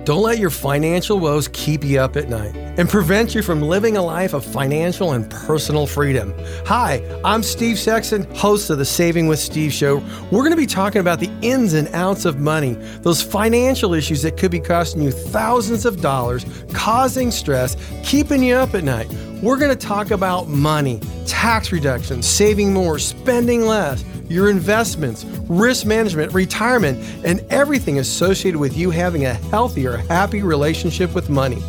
Don't 0.06 0.22
let 0.22 0.38
your 0.38 0.50
financial 0.50 1.18
woes 1.18 1.48
keep 1.54 1.82
you 1.82 1.98
up 2.02 2.18
at 2.18 2.28
night 2.28 2.54
and 2.58 2.90
prevent 2.90 3.34
you 3.34 3.42
from 3.42 3.62
living 3.62 3.96
a 3.96 4.02
life 4.02 4.34
of 4.34 4.44
financial 4.44 5.14
and 5.14 5.30
personal 5.30 5.88
freedom. 5.88 6.34
Hi, 6.66 7.02
I'm 7.24 7.42
Steve 7.42 7.80
Sexton, 7.80 8.24
host 8.36 8.70
of 8.70 8.80
the 8.80 8.84
Saving 8.84 9.28
with 9.28 9.40
Steve 9.40 9.72
show. 9.72 10.04
We're 10.30 10.42
going 10.42 10.52
to 10.52 10.58
be 10.58 10.66
talking 10.66 11.00
about 11.00 11.22
the 11.22 11.32
ins 11.42 11.72
and 11.72 11.88
outs 11.90 12.26
of 12.26 12.38
money, 12.38 12.74
those 13.02 13.22
financial 13.22 13.94
issues 13.94 14.22
that 14.24 14.36
could 14.36 14.52
be 14.52 14.60
costing 14.60 15.02
you 15.02 15.12
thousands 15.12 15.86
of 15.86 16.02
dollars, 16.02 16.46
causing 16.74 17.32
stress, 17.32 17.78
keeping 18.04 18.44
you 18.44 18.56
up 18.56 18.74
at 18.74 18.84
night. 18.84 19.10
We're 19.42 19.58
going 19.58 19.72
to 19.72 19.88
talk 19.88 20.12
about 20.12 20.50
money, 20.50 21.00
tax 21.26 21.72
reductions, 21.72 22.26
saving 22.26 22.74
more, 22.74 23.00
spending 23.00 23.62
less 23.62 24.04
your 24.30 24.50
investments, 24.50 25.26
risk 25.48 25.86
management, 25.86 26.34
retirement, 26.34 27.04
and 27.26 27.40
everything 27.50 28.00
associated 28.00 28.60
with 28.60 28.78
you 28.78 28.90
having 28.90 29.26
a 29.26 29.34
healthier, 29.34 29.98
happy 29.98 30.42
relationship 30.42 31.14
with 31.14 31.30
money. 31.30 31.62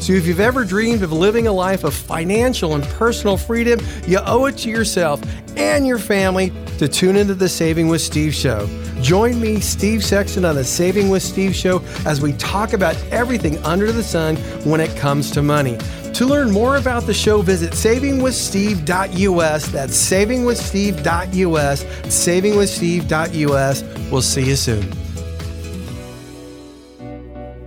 So, 0.00 0.12
if 0.12 0.26
you've 0.26 0.40
ever 0.40 0.64
dreamed 0.64 1.02
of 1.02 1.12
living 1.12 1.46
a 1.46 1.52
life 1.52 1.84
of 1.84 1.94
financial 1.94 2.74
and 2.74 2.84
personal 2.84 3.36
freedom, 3.36 3.80
you 4.06 4.18
owe 4.26 4.46
it 4.46 4.58
to 4.58 4.70
yourself 4.70 5.20
and 5.56 5.86
your 5.86 5.98
family 5.98 6.52
to 6.78 6.88
tune 6.88 7.16
into 7.16 7.34
the 7.34 7.48
Saving 7.48 7.88
with 7.88 8.00
Steve 8.00 8.34
show. 8.34 8.68
Join 9.00 9.40
me, 9.40 9.60
Steve 9.60 10.04
Sexton, 10.04 10.44
on 10.44 10.54
the 10.54 10.64
Saving 10.64 11.08
with 11.08 11.22
Steve 11.22 11.54
show 11.54 11.82
as 12.06 12.20
we 12.20 12.32
talk 12.34 12.72
about 12.72 12.96
everything 13.10 13.58
under 13.58 13.90
the 13.92 14.02
sun 14.02 14.36
when 14.64 14.80
it 14.80 14.96
comes 14.96 15.30
to 15.32 15.42
money. 15.42 15.76
To 16.14 16.26
learn 16.26 16.50
more 16.50 16.76
about 16.76 17.04
the 17.04 17.14
show, 17.14 17.40
visit 17.40 17.72
savingwithsteve.us. 17.72 19.66
That's 19.68 20.10
savingwithsteve.us, 20.10 21.84
savingwithsteve.us. 21.84 24.10
We'll 24.10 24.20
see 24.20 24.44
you 24.44 24.56
soon. 24.56 24.92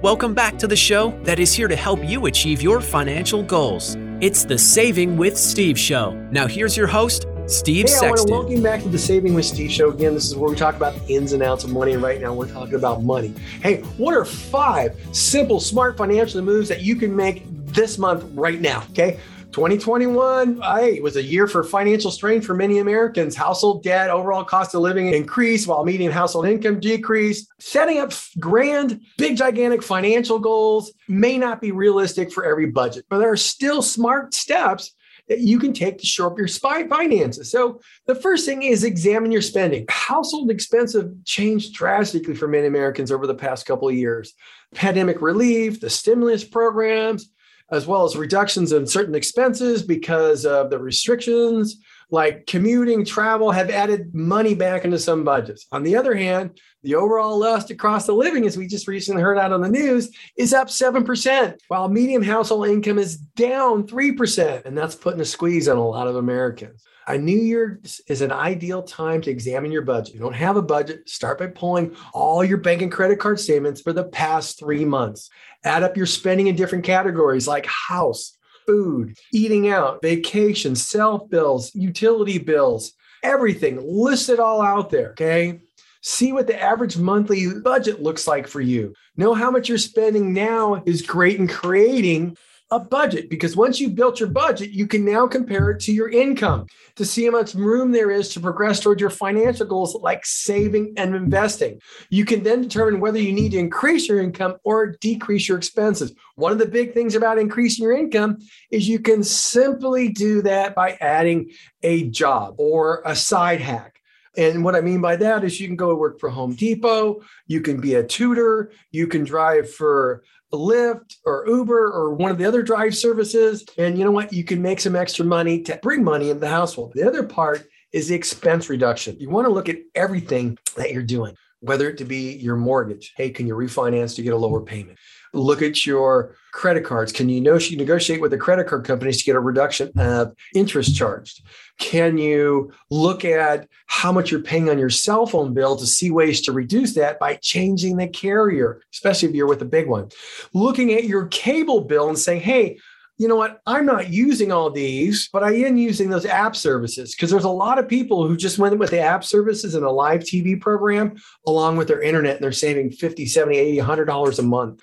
Welcome 0.01 0.35
back 0.35 0.59
to 0.59 0.67
the 0.67 0.75
show 0.75 1.09
that 1.23 1.39
is 1.39 1.53
here 1.53 1.67
to 1.67 1.75
help 1.75 2.07
you 2.07 2.27
achieve 2.27 2.61
your 2.61 2.81
financial 2.81 3.41
goals. 3.41 3.97
It's 4.21 4.45
the 4.45 4.59
Saving 4.59 5.17
with 5.17 5.35
Steve 5.35 5.79
show. 5.79 6.11
Now, 6.29 6.45
here's 6.45 6.77
your 6.77 6.85
host, 6.85 7.25
Steve 7.47 7.85
hey, 7.85 7.91
Sexton. 7.91 8.05
I 8.05 8.11
want 8.11 8.27
to 8.27 8.31
welcome 8.31 8.51
you 8.51 8.61
back 8.61 8.83
to 8.83 8.89
the 8.89 8.99
Saving 8.99 9.33
with 9.33 9.45
Steve 9.45 9.71
show. 9.71 9.89
Again, 9.89 10.13
this 10.13 10.25
is 10.25 10.35
where 10.35 10.51
we 10.51 10.55
talk 10.55 10.75
about 10.75 10.93
the 10.93 11.15
ins 11.15 11.33
and 11.33 11.41
outs 11.41 11.63
of 11.63 11.71
money. 11.71 11.93
And 11.93 12.03
right 12.03 12.21
now, 12.21 12.31
we're 12.31 12.47
talking 12.47 12.75
about 12.75 13.01
money. 13.01 13.33
Hey, 13.63 13.81
what 13.97 14.13
are 14.13 14.23
five 14.23 14.95
simple, 15.11 15.59
smart 15.59 15.97
financial 15.97 16.43
moves 16.43 16.69
that 16.69 16.83
you 16.83 16.95
can 16.95 17.15
make 17.15 17.43
this 17.75 17.97
month 17.97 18.23
right 18.33 18.59
now. 18.59 18.83
Okay. 18.91 19.19
2021 19.51 20.59
hey, 20.61 20.99
was 20.99 21.15
a 21.15 21.23
year 21.23 21.47
for 21.47 21.63
financial 21.63 22.11
strain 22.11 22.41
for 22.41 22.53
many 22.53 22.79
Americans. 22.79 23.37
Household 23.37 23.83
debt, 23.83 24.09
overall 24.09 24.43
cost 24.43 24.75
of 24.75 24.81
living 24.81 25.13
increased 25.13 25.65
while 25.65 25.85
median 25.85 26.11
household 26.11 26.45
income 26.45 26.77
decreased. 26.81 27.47
Setting 27.57 27.99
up 27.99 28.11
grand, 28.37 28.99
big, 29.17 29.37
gigantic 29.37 29.81
financial 29.81 30.39
goals 30.39 30.91
may 31.07 31.37
not 31.37 31.61
be 31.61 31.71
realistic 31.71 32.33
for 32.33 32.43
every 32.43 32.65
budget, 32.65 33.05
but 33.09 33.19
there 33.19 33.31
are 33.31 33.37
still 33.37 33.81
smart 33.81 34.33
steps 34.33 34.93
that 35.29 35.39
you 35.39 35.57
can 35.57 35.71
take 35.71 35.99
to 35.99 36.05
shore 36.05 36.31
up 36.31 36.37
your 36.37 36.49
spy 36.49 36.85
finances. 36.87 37.49
So 37.49 37.79
the 38.07 38.15
first 38.15 38.45
thing 38.45 38.63
is 38.63 38.83
examine 38.83 39.31
your 39.31 39.41
spending. 39.41 39.85
Household 39.89 40.51
expenses 40.51 41.01
have 41.01 41.11
changed 41.23 41.73
drastically 41.73 42.35
for 42.35 42.49
many 42.49 42.67
Americans 42.67 43.09
over 43.09 43.25
the 43.25 43.33
past 43.33 43.65
couple 43.65 43.87
of 43.87 43.95
years. 43.95 44.33
Pandemic 44.73 45.21
relief, 45.21 45.79
the 45.79 45.89
stimulus 45.89 46.43
programs, 46.43 47.31
as 47.71 47.87
well 47.87 48.03
as 48.03 48.15
reductions 48.15 48.71
in 48.71 48.85
certain 48.85 49.15
expenses 49.15 49.81
because 49.81 50.45
of 50.45 50.69
the 50.69 50.79
restrictions 50.79 51.77
like 52.11 52.45
commuting, 52.45 53.03
travel 53.03 53.51
have 53.51 53.69
added 53.69 54.13
money 54.13 54.53
back 54.53 54.85
into 54.85 54.99
some 54.99 55.23
budgets. 55.23 55.65
On 55.71 55.83
the 55.83 55.95
other 55.95 56.13
hand, 56.13 56.59
the 56.83 56.95
overall 56.95 57.37
lust 57.39 57.71
across 57.71 58.05
the 58.05 58.13
living, 58.13 58.45
as 58.45 58.57
we 58.57 58.67
just 58.67 58.87
recently 58.87 59.21
heard 59.21 59.39
out 59.39 59.51
on 59.51 59.61
the 59.61 59.69
news, 59.69 60.09
is 60.37 60.53
up 60.53 60.67
7%, 60.67 61.57
while 61.67 61.89
median 61.89 62.21
household 62.21 62.67
income 62.67 62.99
is 62.99 63.17
down 63.17 63.87
3%. 63.87 64.65
And 64.65 64.77
that's 64.77 64.95
putting 64.95 65.21
a 65.21 65.25
squeeze 65.25 65.67
on 65.67 65.77
a 65.77 65.87
lot 65.87 66.07
of 66.07 66.15
Americans. 66.15 66.83
A 67.07 67.17
new 67.17 67.37
year 67.37 67.79
is 68.07 68.21
an 68.21 68.31
ideal 68.31 68.81
time 68.81 69.21
to 69.21 69.29
examine 69.29 69.71
your 69.71 69.83
budget. 69.83 70.15
You 70.15 70.19
don't 70.19 70.33
have 70.33 70.57
a 70.57 70.61
budget, 70.61 71.07
start 71.07 71.37
by 71.37 71.47
pulling 71.47 71.95
all 72.13 72.43
your 72.43 72.57
bank 72.57 72.81
and 72.81 72.91
credit 72.91 73.19
card 73.19 73.39
statements 73.39 73.81
for 73.81 73.93
the 73.93 74.05
past 74.05 74.57
three 74.57 74.85
months. 74.85 75.29
Add 75.63 75.83
up 75.83 75.95
your 75.95 76.07
spending 76.07 76.47
in 76.47 76.55
different 76.55 76.83
categories 76.83 77.47
like 77.47 77.67
house, 77.67 78.35
food, 78.65 79.15
eating 79.31 79.69
out, 79.69 80.01
vacation, 80.01 80.75
self 80.75 81.29
bills, 81.29 81.75
utility 81.75 82.39
bills, 82.39 82.93
everything. 83.21 83.79
List 83.83 84.29
it 84.29 84.39
all 84.39 84.61
out 84.61 84.89
there. 84.89 85.11
Okay. 85.11 85.59
See 86.01 86.31
what 86.31 86.47
the 86.47 86.59
average 86.59 86.97
monthly 86.97 87.59
budget 87.59 88.01
looks 88.01 88.27
like 88.27 88.47
for 88.47 88.61
you. 88.61 88.95
Know 89.15 89.33
how 89.33 89.51
much 89.51 89.69
you're 89.69 89.77
spending 89.77 90.33
now 90.33 90.81
is 90.85 91.01
great 91.03 91.39
in 91.39 91.47
creating 91.47 92.37
a 92.75 92.79
budget 92.79 93.29
because 93.29 93.55
once 93.55 93.79
you've 93.79 93.95
built 93.95 94.19
your 94.19 94.29
budget, 94.29 94.71
you 94.71 94.85
can 94.85 95.05
now 95.05 95.25
compare 95.25 95.71
it 95.71 95.79
to 95.79 95.93
your 95.93 96.09
income 96.09 96.67
to 96.97 97.05
see 97.05 97.25
how 97.25 97.31
much 97.31 97.55
room 97.55 97.93
there 97.93 98.11
is 98.11 98.29
to 98.33 98.39
progress 98.41 98.81
towards 98.81 98.99
your 98.99 99.09
financial 99.09 99.65
goals 99.65 99.95
like 99.95 100.25
saving 100.25 100.93
and 100.97 101.15
investing. 101.15 101.79
You 102.09 102.25
can 102.25 102.43
then 102.43 102.61
determine 102.63 102.99
whether 102.99 103.17
you 103.17 103.31
need 103.31 103.53
to 103.53 103.57
increase 103.57 104.09
your 104.09 104.19
income 104.19 104.57
or 104.65 104.97
decrease 104.99 105.47
your 105.47 105.57
expenses. 105.57 106.13
One 106.35 106.51
of 106.51 106.57
the 106.57 106.65
big 106.65 106.93
things 106.93 107.15
about 107.15 107.39
increasing 107.39 107.83
your 107.83 107.95
income 107.97 108.39
is 108.71 108.89
you 108.89 108.99
can 108.99 109.23
simply 109.23 110.09
do 110.09 110.41
that 110.41 110.75
by 110.75 110.97
adding 110.99 111.51
a 111.81 112.09
job 112.09 112.55
or 112.57 113.01
a 113.05 113.15
side 113.15 113.61
hack. 113.61 113.94
And 114.37 114.63
what 114.63 114.75
I 114.75 114.81
mean 114.81 115.01
by 115.01 115.15
that 115.17 115.43
is 115.43 115.59
you 115.59 115.67
can 115.67 115.75
go 115.75 115.95
work 115.95 116.19
for 116.19 116.29
Home 116.29 116.53
Depot, 116.53 117.21
you 117.47 117.61
can 117.61 117.79
be 117.79 117.95
a 117.95 118.03
tutor, 118.03 118.71
you 118.91 119.07
can 119.07 119.23
drive 119.23 119.71
for 119.71 120.23
Lyft 120.53 121.15
or 121.25 121.45
Uber 121.47 121.91
or 121.91 122.13
one 122.13 122.31
of 122.31 122.37
the 122.37 122.45
other 122.45 122.63
drive 122.63 122.95
services. 122.95 123.65
And 123.77 123.97
you 123.97 124.05
know 124.05 124.11
what? 124.11 124.31
You 124.33 124.43
can 124.43 124.61
make 124.61 124.79
some 124.79 124.95
extra 124.95 125.25
money 125.25 125.61
to 125.63 125.79
bring 125.81 126.03
money 126.03 126.29
into 126.29 126.41
the 126.41 126.49
household. 126.49 126.93
The 126.95 127.07
other 127.07 127.23
part 127.23 127.67
is 127.91 128.07
the 128.07 128.15
expense 128.15 128.69
reduction. 128.69 129.17
You 129.19 129.29
want 129.29 129.47
to 129.47 129.53
look 129.53 129.69
at 129.69 129.77
everything 129.93 130.57
that 130.75 130.91
you're 130.91 131.03
doing, 131.03 131.35
whether 131.65 131.89
it 131.89 131.97
to 131.97 132.05
be 132.05 132.33
your 132.33 132.55
mortgage. 132.55 133.13
Hey, 133.17 133.29
can 133.29 133.47
you 133.47 133.55
refinance 133.55 134.15
to 134.15 134.21
get 134.21 134.33
a 134.33 134.37
lower 134.37 134.61
payment? 134.61 134.97
look 135.35 135.61
at 135.61 135.85
your 135.85 136.35
credit 136.51 136.85
cards. 136.85 137.11
Can 137.11 137.29
you 137.29 137.41
negotiate 137.41 138.21
with 138.21 138.31
the 138.31 138.37
credit 138.37 138.67
card 138.67 138.85
companies 138.85 139.17
to 139.19 139.25
get 139.25 139.35
a 139.35 139.39
reduction 139.39 139.91
of 139.97 140.33
interest 140.53 140.95
charged? 140.95 141.41
Can 141.77 142.17
you 142.17 142.71
look 142.89 143.25
at 143.25 143.67
how 143.87 144.11
much 144.11 144.31
you're 144.31 144.41
paying 144.41 144.69
on 144.69 144.79
your 144.79 144.89
cell 144.89 145.25
phone 145.25 145.53
bill 145.53 145.75
to 145.75 145.85
see 145.85 146.09
ways 146.09 146.41
to 146.41 146.53
reduce 146.53 146.95
that 146.95 147.19
by 147.19 147.35
changing 147.35 147.97
the 147.97 148.07
carrier, 148.07 148.81
especially 148.93 149.29
if 149.29 149.35
you're 149.35 149.47
with 149.47 149.61
a 149.61 149.65
big 149.65 149.87
one? 149.87 150.09
Looking 150.53 150.93
at 150.93 151.03
your 151.03 151.27
cable 151.27 151.81
bill 151.81 152.07
and 152.07 152.17
saying, 152.17 152.41
hey, 152.41 152.79
you 153.17 153.29
know 153.29 153.37
what? 153.37 153.61
I'm 153.65 153.85
not 153.85 154.09
using 154.09 154.51
all 154.51 154.69
these, 154.69 155.29
but 155.31 155.41
I 155.41 155.53
am 155.53 155.77
using 155.77 156.09
those 156.09 156.25
app 156.25 156.55
services 156.55 157.15
because 157.15 157.31
there's 157.31 157.45
a 157.45 157.49
lot 157.49 157.79
of 157.79 157.87
people 157.87 158.27
who 158.27 158.35
just 158.35 158.59
went 158.59 158.77
with 158.77 158.91
the 158.91 158.99
app 158.99 159.23
services 159.23 159.73
and 159.73 159.85
a 159.85 159.89
live 159.89 160.21
TV 160.21 160.59
program 160.59 161.15
along 161.47 161.77
with 161.77 161.87
their 161.87 162.01
internet 162.01 162.35
and 162.35 162.43
they're 162.43 162.51
saving 162.51 162.91
50, 162.91 163.25
70, 163.25 163.57
80, 163.57 163.77
100 163.77 164.05
dollars 164.05 164.39
a 164.39 164.43
month. 164.43 164.81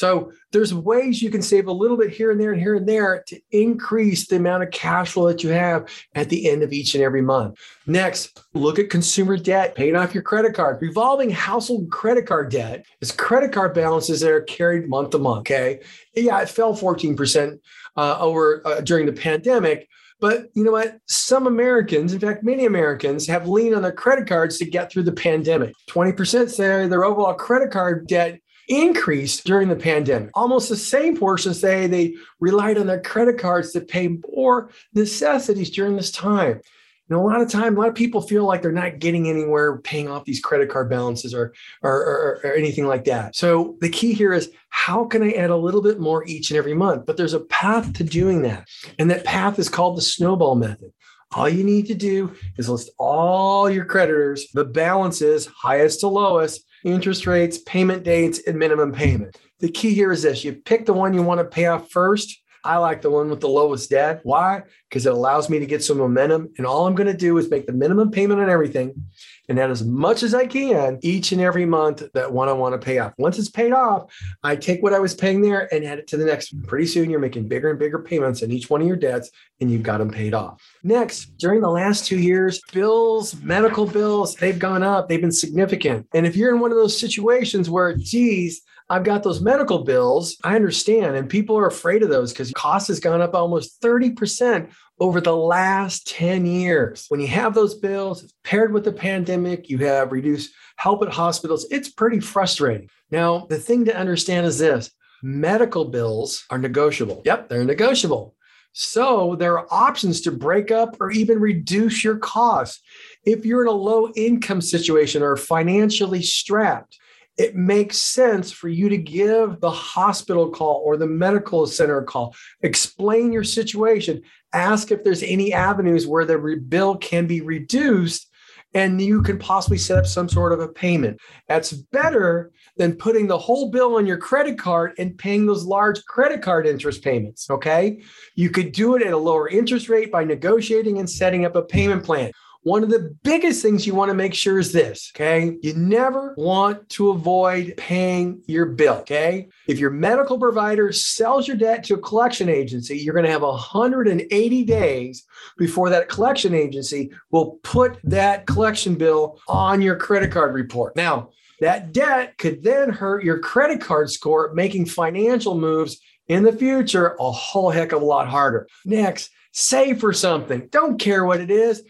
So 0.00 0.32
there's 0.50 0.72
ways 0.72 1.20
you 1.20 1.28
can 1.28 1.42
save 1.42 1.66
a 1.66 1.72
little 1.72 1.98
bit 1.98 2.08
here 2.08 2.30
and 2.30 2.40
there 2.40 2.52
and 2.52 2.60
here 2.60 2.74
and 2.74 2.88
there 2.88 3.22
to 3.26 3.38
increase 3.50 4.26
the 4.26 4.36
amount 4.36 4.62
of 4.62 4.70
cash 4.70 5.12
flow 5.12 5.26
that 5.28 5.44
you 5.44 5.50
have 5.50 5.90
at 6.14 6.30
the 6.30 6.48
end 6.48 6.62
of 6.62 6.72
each 6.72 6.94
and 6.94 7.04
every 7.04 7.20
month. 7.20 7.58
Next, 7.86 8.40
look 8.54 8.78
at 8.78 8.88
consumer 8.88 9.36
debt, 9.36 9.74
paying 9.74 9.96
off 9.96 10.14
your 10.14 10.22
credit 10.22 10.54
card. 10.54 10.80
Revolving 10.80 11.28
household 11.28 11.90
credit 11.90 12.24
card 12.24 12.50
debt 12.50 12.86
is 13.02 13.12
credit 13.12 13.52
card 13.52 13.74
balances 13.74 14.20
that 14.20 14.30
are 14.30 14.40
carried 14.40 14.88
month 14.88 15.10
to 15.10 15.18
month. 15.18 15.40
Okay. 15.40 15.80
Yeah, 16.14 16.40
it 16.40 16.48
fell 16.48 16.74
14% 16.74 17.58
uh, 17.98 18.18
over 18.18 18.66
uh, 18.66 18.80
during 18.80 19.04
the 19.04 19.12
pandemic. 19.12 19.86
But 20.18 20.46
you 20.54 20.64
know 20.64 20.72
what? 20.72 20.98
Some 21.08 21.46
Americans, 21.46 22.14
in 22.14 22.20
fact, 22.20 22.42
many 22.42 22.64
Americans 22.64 23.26
have 23.26 23.48
leaned 23.48 23.74
on 23.74 23.82
their 23.82 23.92
credit 23.92 24.26
cards 24.26 24.56
to 24.58 24.64
get 24.64 24.90
through 24.90 25.02
the 25.02 25.12
pandemic. 25.12 25.74
20% 25.90 26.48
say 26.48 26.88
their 26.88 27.04
overall 27.04 27.34
credit 27.34 27.70
card 27.70 28.06
debt 28.06 28.40
increased 28.70 29.44
during 29.44 29.68
the 29.68 29.76
pandemic. 29.76 30.30
Almost 30.34 30.68
the 30.68 30.76
same 30.76 31.16
portion 31.16 31.52
say 31.52 31.86
they 31.86 32.14
relied 32.38 32.78
on 32.78 32.86
their 32.86 33.00
credit 33.00 33.38
cards 33.38 33.72
to 33.72 33.80
pay 33.80 34.16
more 34.32 34.70
necessities 34.94 35.70
during 35.70 35.96
this 35.96 36.12
time. 36.12 36.60
You 37.08 37.16
know, 37.16 37.22
a 37.22 37.26
lot 37.26 37.40
of 37.40 37.50
time, 37.50 37.76
a 37.76 37.80
lot 37.80 37.88
of 37.88 37.96
people 37.96 38.22
feel 38.22 38.44
like 38.44 38.62
they're 38.62 38.70
not 38.70 39.00
getting 39.00 39.28
anywhere 39.28 39.78
paying 39.78 40.06
off 40.06 40.24
these 40.24 40.40
credit 40.40 40.70
card 40.70 40.88
balances 40.88 41.34
or, 41.34 41.52
or, 41.82 41.92
or, 41.92 42.40
or 42.44 42.52
anything 42.54 42.86
like 42.86 43.04
that. 43.06 43.34
So 43.34 43.76
the 43.80 43.88
key 43.88 44.12
here 44.12 44.32
is 44.32 44.52
how 44.68 45.04
can 45.04 45.24
I 45.24 45.32
add 45.32 45.50
a 45.50 45.56
little 45.56 45.82
bit 45.82 45.98
more 45.98 46.24
each 46.26 46.50
and 46.50 46.56
every 46.56 46.74
month? 46.74 47.06
But 47.06 47.16
there's 47.16 47.34
a 47.34 47.40
path 47.40 47.92
to 47.94 48.04
doing 48.04 48.42
that. 48.42 48.68
And 49.00 49.10
that 49.10 49.24
path 49.24 49.58
is 49.58 49.68
called 49.68 49.96
the 49.96 50.02
snowball 50.02 50.54
method. 50.54 50.92
All 51.32 51.48
you 51.48 51.64
need 51.64 51.86
to 51.86 51.94
do 51.94 52.32
is 52.56 52.68
list 52.68 52.90
all 52.98 53.68
your 53.68 53.84
creditors, 53.84 54.46
the 54.54 54.64
balances, 54.64 55.46
highest 55.46 56.00
to 56.00 56.08
lowest, 56.08 56.64
interest 56.84 57.26
rates, 57.26 57.58
payment 57.58 58.04
dates, 58.04 58.40
and 58.46 58.58
minimum 58.58 58.92
payment. 58.92 59.36
The 59.58 59.70
key 59.70 59.94
here 59.94 60.12
is 60.12 60.22
this 60.22 60.44
you 60.44 60.54
pick 60.54 60.86
the 60.86 60.92
one 60.92 61.14
you 61.14 61.22
want 61.22 61.38
to 61.40 61.44
pay 61.44 61.66
off 61.66 61.90
first. 61.90 62.40
I 62.62 62.76
like 62.76 63.00
the 63.00 63.10
one 63.10 63.30
with 63.30 63.40
the 63.40 63.48
lowest 63.48 63.88
debt. 63.88 64.20
Why? 64.22 64.62
Because 64.88 65.06
it 65.06 65.12
allows 65.12 65.48
me 65.48 65.58
to 65.58 65.66
get 65.66 65.82
some 65.82 65.96
momentum. 65.96 66.52
And 66.58 66.66
all 66.66 66.86
I'm 66.86 66.94
going 66.94 67.06
to 67.06 67.16
do 67.16 67.38
is 67.38 67.50
make 67.50 67.66
the 67.66 67.72
minimum 67.72 68.10
payment 68.10 68.40
on 68.40 68.50
everything 68.50 69.06
and 69.50 69.58
add 69.58 69.70
as 69.70 69.84
much 69.84 70.22
as 70.22 70.32
I 70.32 70.46
can 70.46 70.98
each 71.02 71.32
and 71.32 71.40
every 71.40 71.66
month 71.66 72.04
that 72.14 72.32
one 72.32 72.48
I 72.48 72.52
want 72.52 72.80
to 72.80 72.84
pay 72.84 72.98
off. 72.98 73.12
Once 73.18 73.36
it's 73.36 73.50
paid 73.50 73.72
off, 73.72 74.04
I 74.44 74.54
take 74.54 74.80
what 74.80 74.94
I 74.94 75.00
was 75.00 75.12
paying 75.12 75.42
there 75.42 75.68
and 75.74 75.84
add 75.84 75.98
it 75.98 76.06
to 76.08 76.16
the 76.16 76.24
next. 76.24 76.54
Pretty 76.68 76.86
soon, 76.86 77.10
you're 77.10 77.18
making 77.18 77.48
bigger 77.48 77.68
and 77.68 77.78
bigger 77.78 77.98
payments 77.98 78.44
on 78.44 78.52
each 78.52 78.70
one 78.70 78.80
of 78.80 78.86
your 78.86 78.96
debts 78.96 79.28
and 79.60 79.68
you've 79.68 79.82
got 79.82 79.98
them 79.98 80.08
paid 80.08 80.34
off. 80.34 80.62
Next, 80.84 81.36
during 81.36 81.60
the 81.60 81.68
last 81.68 82.06
two 82.06 82.18
years, 82.18 82.62
bills, 82.72 83.34
medical 83.42 83.86
bills, 83.86 84.36
they've 84.36 84.58
gone 84.58 84.84
up, 84.84 85.08
they've 85.08 85.20
been 85.20 85.32
significant. 85.32 86.06
And 86.14 86.26
if 86.26 86.36
you're 86.36 86.54
in 86.54 86.60
one 86.60 86.70
of 86.70 86.76
those 86.76 86.98
situations 86.98 87.68
where, 87.68 87.94
geez, 87.96 88.62
I've 88.88 89.04
got 89.04 89.22
those 89.22 89.40
medical 89.40 89.84
bills. 89.84 90.36
I 90.42 90.56
understand. 90.56 91.16
And 91.16 91.30
people 91.30 91.56
are 91.56 91.68
afraid 91.68 92.02
of 92.02 92.08
those 92.08 92.32
because 92.32 92.52
cost 92.52 92.88
has 92.88 92.98
gone 92.98 93.20
up 93.20 93.34
almost 93.34 93.80
30% 93.80 94.70
over 95.00 95.20
the 95.20 95.34
last 95.34 96.06
10 96.08 96.44
years. 96.44 97.06
When 97.08 97.20
you 97.20 97.26
have 97.28 97.54
those 97.54 97.74
bills 97.74 98.32
paired 98.44 98.72
with 98.72 98.84
the 98.84 98.92
pandemic, 98.92 99.70
you 99.70 99.78
have 99.78 100.12
reduced 100.12 100.52
help 100.76 101.02
at 101.02 101.08
hospitals. 101.08 101.66
It's 101.70 101.88
pretty 101.88 102.20
frustrating. 102.20 102.88
Now, 103.10 103.46
the 103.48 103.58
thing 103.58 103.86
to 103.86 103.96
understand 103.96 104.46
is 104.46 104.58
this 104.58 104.90
medical 105.22 105.86
bills 105.86 106.44
are 106.50 106.58
negotiable. 106.58 107.22
Yep, 107.24 107.48
they're 107.48 107.64
negotiable. 107.64 108.36
So 108.72 109.34
there 109.36 109.58
are 109.58 109.66
options 109.70 110.20
to 110.22 110.30
break 110.30 110.70
up 110.70 110.96
or 111.00 111.10
even 111.10 111.40
reduce 111.40 112.04
your 112.04 112.18
costs. 112.18 112.80
If 113.24 113.44
you're 113.44 113.62
in 113.62 113.68
a 113.68 113.72
low 113.72 114.12
income 114.14 114.60
situation 114.60 115.22
or 115.22 115.36
financially 115.36 116.22
strapped, 116.22 116.96
it 117.36 117.54
makes 117.56 117.96
sense 117.96 118.52
for 118.52 118.68
you 118.68 118.88
to 118.88 118.98
give 118.98 119.60
the 119.60 119.70
hospital 119.70 120.50
call 120.50 120.82
or 120.84 120.96
the 120.96 121.06
medical 121.06 121.66
center 121.66 122.02
call, 122.02 122.34
explain 122.62 123.32
your 123.32 123.44
situation, 123.44 124.22
ask 124.52 124.90
if 124.90 125.04
there's 125.04 125.22
any 125.22 125.52
avenues 125.52 126.06
where 126.06 126.24
the 126.24 126.62
bill 126.68 126.96
can 126.96 127.26
be 127.26 127.40
reduced 127.40 128.26
and 128.74 129.00
you 129.00 129.22
can 129.22 129.38
possibly 129.38 129.78
set 129.78 129.98
up 129.98 130.06
some 130.06 130.28
sort 130.28 130.52
of 130.52 130.60
a 130.60 130.68
payment. 130.68 131.18
That's 131.48 131.72
better 131.72 132.52
than 132.76 132.94
putting 132.94 133.26
the 133.26 133.38
whole 133.38 133.70
bill 133.70 133.96
on 133.96 134.06
your 134.06 134.16
credit 134.16 134.58
card 134.58 134.92
and 134.98 135.18
paying 135.18 135.46
those 135.46 135.64
large 135.64 136.04
credit 136.04 136.40
card 136.40 136.66
interest 136.66 137.02
payments. 137.02 137.50
Okay. 137.50 138.00
You 138.36 138.50
could 138.50 138.72
do 138.72 138.94
it 138.94 139.02
at 139.02 139.12
a 139.12 139.18
lower 139.18 139.48
interest 139.48 139.88
rate 139.88 140.12
by 140.12 140.24
negotiating 140.24 140.98
and 140.98 141.10
setting 141.10 141.44
up 141.44 141.56
a 141.56 141.62
payment 141.62 142.04
plan. 142.04 142.30
One 142.62 142.82
of 142.82 142.90
the 142.90 143.16
biggest 143.22 143.62
things 143.62 143.86
you 143.86 143.94
want 143.94 144.10
to 144.10 144.14
make 144.14 144.34
sure 144.34 144.58
is 144.58 144.70
this, 144.70 145.10
okay? 145.14 145.56
You 145.62 145.72
never 145.74 146.34
want 146.36 146.90
to 146.90 147.08
avoid 147.08 147.74
paying 147.78 148.42
your 148.46 148.66
bill, 148.66 148.96
okay? 148.96 149.48
If 149.66 149.78
your 149.78 149.90
medical 149.90 150.38
provider 150.38 150.92
sells 150.92 151.48
your 151.48 151.56
debt 151.56 151.84
to 151.84 151.94
a 151.94 152.00
collection 152.00 152.50
agency, 152.50 152.98
you're 152.98 153.14
going 153.14 153.24
to 153.24 153.30
have 153.30 153.40
180 153.40 154.64
days 154.64 155.24
before 155.56 155.88
that 155.88 156.10
collection 156.10 156.54
agency 156.54 157.10
will 157.30 157.58
put 157.62 157.98
that 158.04 158.46
collection 158.46 158.94
bill 158.94 159.40
on 159.48 159.80
your 159.80 159.96
credit 159.96 160.30
card 160.30 160.54
report. 160.54 160.94
Now, 160.96 161.30
that 161.60 161.92
debt 161.92 162.36
could 162.36 162.62
then 162.62 162.90
hurt 162.90 163.24
your 163.24 163.38
credit 163.38 163.80
card 163.80 164.10
score, 164.10 164.52
making 164.52 164.84
financial 164.84 165.54
moves 165.54 165.98
in 166.28 166.42
the 166.42 166.52
future 166.52 167.16
a 167.18 167.30
whole 167.30 167.70
heck 167.70 167.92
of 167.92 168.02
a 168.02 168.04
lot 168.04 168.28
harder. 168.28 168.68
Next, 168.84 169.30
save 169.52 169.98
for 169.98 170.12
something. 170.12 170.68
Don't 170.70 170.98
care 170.98 171.24
what 171.24 171.40
it 171.40 171.50
is. 171.50 171.82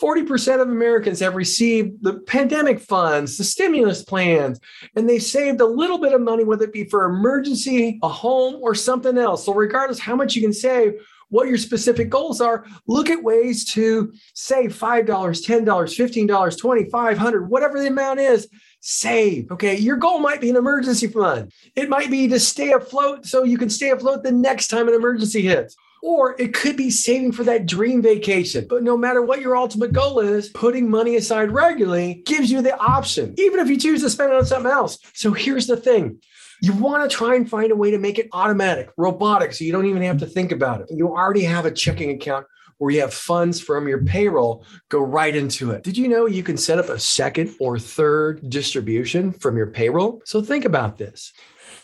40% 0.00 0.60
of 0.60 0.68
Americans 0.68 1.20
have 1.20 1.34
received 1.34 2.02
the 2.02 2.14
pandemic 2.20 2.80
funds, 2.80 3.36
the 3.36 3.44
stimulus 3.44 4.02
plans, 4.02 4.60
and 4.96 5.08
they 5.08 5.18
saved 5.18 5.60
a 5.60 5.66
little 5.66 5.98
bit 5.98 6.12
of 6.12 6.20
money, 6.20 6.44
whether 6.44 6.64
it 6.64 6.72
be 6.72 6.84
for 6.84 7.04
emergency, 7.04 7.98
a 8.02 8.08
home, 8.08 8.58
or 8.60 8.74
something 8.74 9.18
else. 9.18 9.44
So, 9.44 9.54
regardless 9.54 9.98
how 9.98 10.16
much 10.16 10.34
you 10.34 10.42
can 10.42 10.52
save, 10.52 10.94
what 11.28 11.48
your 11.48 11.58
specific 11.58 12.10
goals 12.10 12.40
are, 12.40 12.64
look 12.86 13.10
at 13.10 13.22
ways 13.22 13.64
to 13.72 14.12
save 14.34 14.76
$5, 14.76 15.04
$10, 15.04 15.64
$15, 15.64 16.26
$20, 16.28 16.90
$500, 16.90 17.48
whatever 17.48 17.80
the 17.80 17.88
amount 17.88 18.20
is, 18.20 18.48
save. 18.80 19.50
Okay. 19.50 19.76
Your 19.76 19.96
goal 19.96 20.18
might 20.20 20.40
be 20.40 20.50
an 20.50 20.56
emergency 20.56 21.08
fund. 21.08 21.50
It 21.74 21.88
might 21.88 22.10
be 22.10 22.28
to 22.28 22.38
stay 22.38 22.72
afloat 22.72 23.26
so 23.26 23.42
you 23.42 23.58
can 23.58 23.70
stay 23.70 23.90
afloat 23.90 24.22
the 24.22 24.30
next 24.30 24.68
time 24.68 24.88
an 24.88 24.94
emergency 24.94 25.42
hits. 25.42 25.74
Or 26.06 26.36
it 26.38 26.52
could 26.52 26.76
be 26.76 26.90
saving 26.90 27.32
for 27.32 27.44
that 27.44 27.64
dream 27.64 28.02
vacation. 28.02 28.66
But 28.68 28.82
no 28.82 28.94
matter 28.94 29.22
what 29.22 29.40
your 29.40 29.56
ultimate 29.56 29.94
goal 29.94 30.20
is, 30.20 30.50
putting 30.50 30.90
money 30.90 31.16
aside 31.16 31.50
regularly 31.50 32.22
gives 32.26 32.50
you 32.50 32.60
the 32.60 32.76
option, 32.78 33.34
even 33.38 33.58
if 33.58 33.70
you 33.70 33.78
choose 33.78 34.02
to 34.02 34.10
spend 34.10 34.30
it 34.30 34.36
on 34.36 34.44
something 34.44 34.70
else. 34.70 34.98
So 35.14 35.32
here's 35.32 35.66
the 35.66 35.78
thing. 35.78 36.20
You 36.60 36.74
want 36.74 37.10
to 37.10 37.16
try 37.16 37.36
and 37.36 37.48
find 37.48 37.72
a 37.72 37.76
way 37.76 37.90
to 37.90 37.96
make 37.96 38.18
it 38.18 38.28
automatic, 38.32 38.90
robotic, 38.98 39.54
so 39.54 39.64
you 39.64 39.72
don't 39.72 39.86
even 39.86 40.02
have 40.02 40.18
to 40.18 40.26
think 40.26 40.52
about 40.52 40.82
it. 40.82 40.88
You 40.90 41.08
already 41.08 41.44
have 41.44 41.64
a 41.64 41.70
checking 41.70 42.10
account 42.10 42.46
where 42.76 42.90
you 42.90 43.00
have 43.00 43.14
funds 43.14 43.58
from 43.58 43.88
your 43.88 44.04
payroll 44.04 44.66
go 44.90 45.00
right 45.00 45.34
into 45.34 45.70
it. 45.70 45.84
Did 45.84 45.96
you 45.96 46.08
know 46.08 46.26
you 46.26 46.42
can 46.42 46.58
set 46.58 46.78
up 46.78 46.90
a 46.90 46.98
second 46.98 47.54
or 47.60 47.78
third 47.78 48.50
distribution 48.50 49.32
from 49.32 49.56
your 49.56 49.68
payroll? 49.68 50.20
So 50.26 50.42
think 50.42 50.66
about 50.66 50.98
this. 50.98 51.32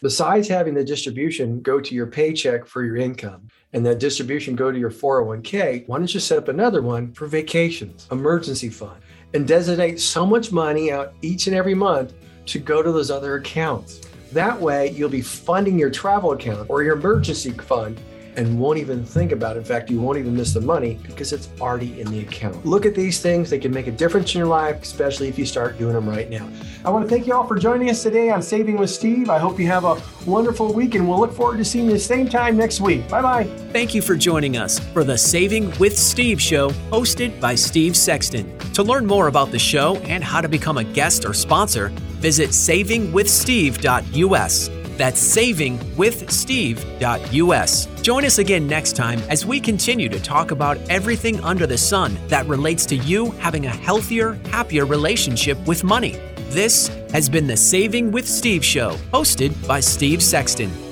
Besides 0.02 0.48
having 0.48 0.74
the 0.74 0.85
distribution 0.85 1.62
go 1.62 1.80
to 1.80 1.94
your 1.94 2.06
paycheck 2.06 2.66
for 2.66 2.85
your 2.85 2.96
income 2.96 3.48
and 3.72 3.85
that 3.87 4.00
distribution 4.00 4.56
go 4.56 4.72
to 4.72 4.78
your 4.78 4.90
401k, 4.90 5.87
why 5.87 5.98
don't 5.98 6.12
you 6.12 6.20
set 6.20 6.38
up 6.38 6.48
another 6.48 6.83
one 6.83 7.12
for 7.12 7.26
vacations, 7.26 8.06
emergency 8.11 8.68
fund, 8.68 9.00
and 9.35 9.46
designate 9.46 10.00
so 10.00 10.26
much 10.26 10.52
money 10.52 10.90
out 10.90 11.12
each 11.22 11.46
and 11.46 11.54
every 11.54 11.74
month 11.74 12.12
to 12.46 12.59
go 12.59 12.83
to 12.83 12.90
those 12.90 13.11
other 13.11 13.37
accounts. 13.37 14.00
That 14.33 14.61
way, 14.61 14.90
you'll 14.90 15.09
be 15.09 15.22
funding 15.22 15.78
your 15.78 15.90
travel 15.90 16.33
account 16.33 16.68
or 16.68 16.83
your 16.83 16.96
emergency 16.96 17.50
fund 17.52 18.00
and 18.40 18.59
won't 18.59 18.79
even 18.79 19.05
think 19.05 19.33
about 19.33 19.57
it. 19.57 19.59
In 19.59 19.64
fact, 19.64 19.90
you 19.90 20.00
won't 20.00 20.18
even 20.18 20.35
miss 20.35 20.55
the 20.55 20.61
money 20.61 20.98
because 21.03 21.33
it's 21.33 21.48
already 21.61 22.00
in 22.00 22.11
the 22.11 22.20
account. 22.20 22.64
Look 22.64 22.87
at 22.87 22.94
these 22.94 23.20
things, 23.20 23.50
they 23.50 23.59
can 23.59 23.70
make 23.70 23.87
a 23.87 23.90
difference 23.90 24.35
in 24.35 24.38
your 24.38 24.48
life, 24.48 24.83
especially 24.83 25.29
if 25.29 25.38
you 25.38 25.44
start 25.44 25.76
doing 25.79 25.92
them 25.92 26.09
right 26.09 26.31
now. 26.31 26.48
I 26.85 26.90
want 26.90 27.07
to 27.07 27.14
thank 27.14 27.26
you 27.26 27.35
all 27.35 27.46
for 27.46 27.59
joining 27.59 27.90
us 27.90 28.03
today 28.03 28.31
on 28.31 28.40
Saving 28.40 28.79
with 28.79 28.88
Steve. 28.88 29.29
I 29.29 29.38
hope 29.38 29.61
you 29.61 29.66
have 29.66 29.85
a 29.85 30.00
wonderful 30.26 30.72
week 30.72 30.94
and 30.94 31.07
we'll 31.07 31.20
look 31.20 31.35
forward 31.35 31.59
to 31.59 31.64
seeing 31.64 31.85
you 31.87 31.92
the 31.92 31.98
same 31.98 32.26
time 32.29 32.57
next 32.57 32.81
week. 32.81 33.07
Bye 33.09 33.20
bye. 33.20 33.44
Thank 33.72 33.94
you 33.94 34.00
for 34.00 34.16
joining 34.16 34.57
us 34.57 34.79
for 34.79 35.05
the 35.05 35.18
Saving 35.18 35.70
with 35.79 35.98
Steve 35.98 36.40
show 36.40 36.70
hosted 36.90 37.38
by 37.40 37.55
Steve 37.55 37.94
Sexton. 37.94 38.59
To 38.72 38.83
learn 38.83 39.05
more 39.05 39.26
about 39.26 39.50
the 39.50 39.59
show 39.59 39.98
and 39.98 40.24
how 40.24 40.40
to 40.40 40.48
become 40.48 40.79
a 40.79 40.85
guest 40.85 41.26
or 41.26 41.35
sponsor, 41.35 41.88
visit 42.20 42.48
savingwithsteve.us. 42.50 44.80
That's 44.96 45.20
savingwithsteve.us. 45.37 47.87
Join 48.03 48.24
us 48.24 48.38
again 48.38 48.66
next 48.66 48.96
time 48.96 49.20
as 49.29 49.46
we 49.46 49.61
continue 49.61 50.09
to 50.09 50.18
talk 50.20 50.50
about 50.50 50.79
everything 50.88 51.38
under 51.40 51.66
the 51.66 51.79
sun 51.79 52.18
that 52.29 52.46
relates 52.46 52.87
to 52.87 52.96
you 52.96 53.31
having 53.33 53.66
a 53.66 53.70
healthier, 53.70 54.33
happier 54.50 54.87
relationship 54.87 55.59
with 55.66 55.85
money. 55.85 56.18
This 56.50 56.88
has 57.12 57.29
been 57.29 57.46
the 57.46 57.57
Saving 57.57 58.11
with 58.11 58.29
Steve 58.29 58.64
show, 58.64 58.96
hosted 59.12 59.55
by 59.68 59.81
Steve 59.81 60.22
Sexton. 60.22 60.89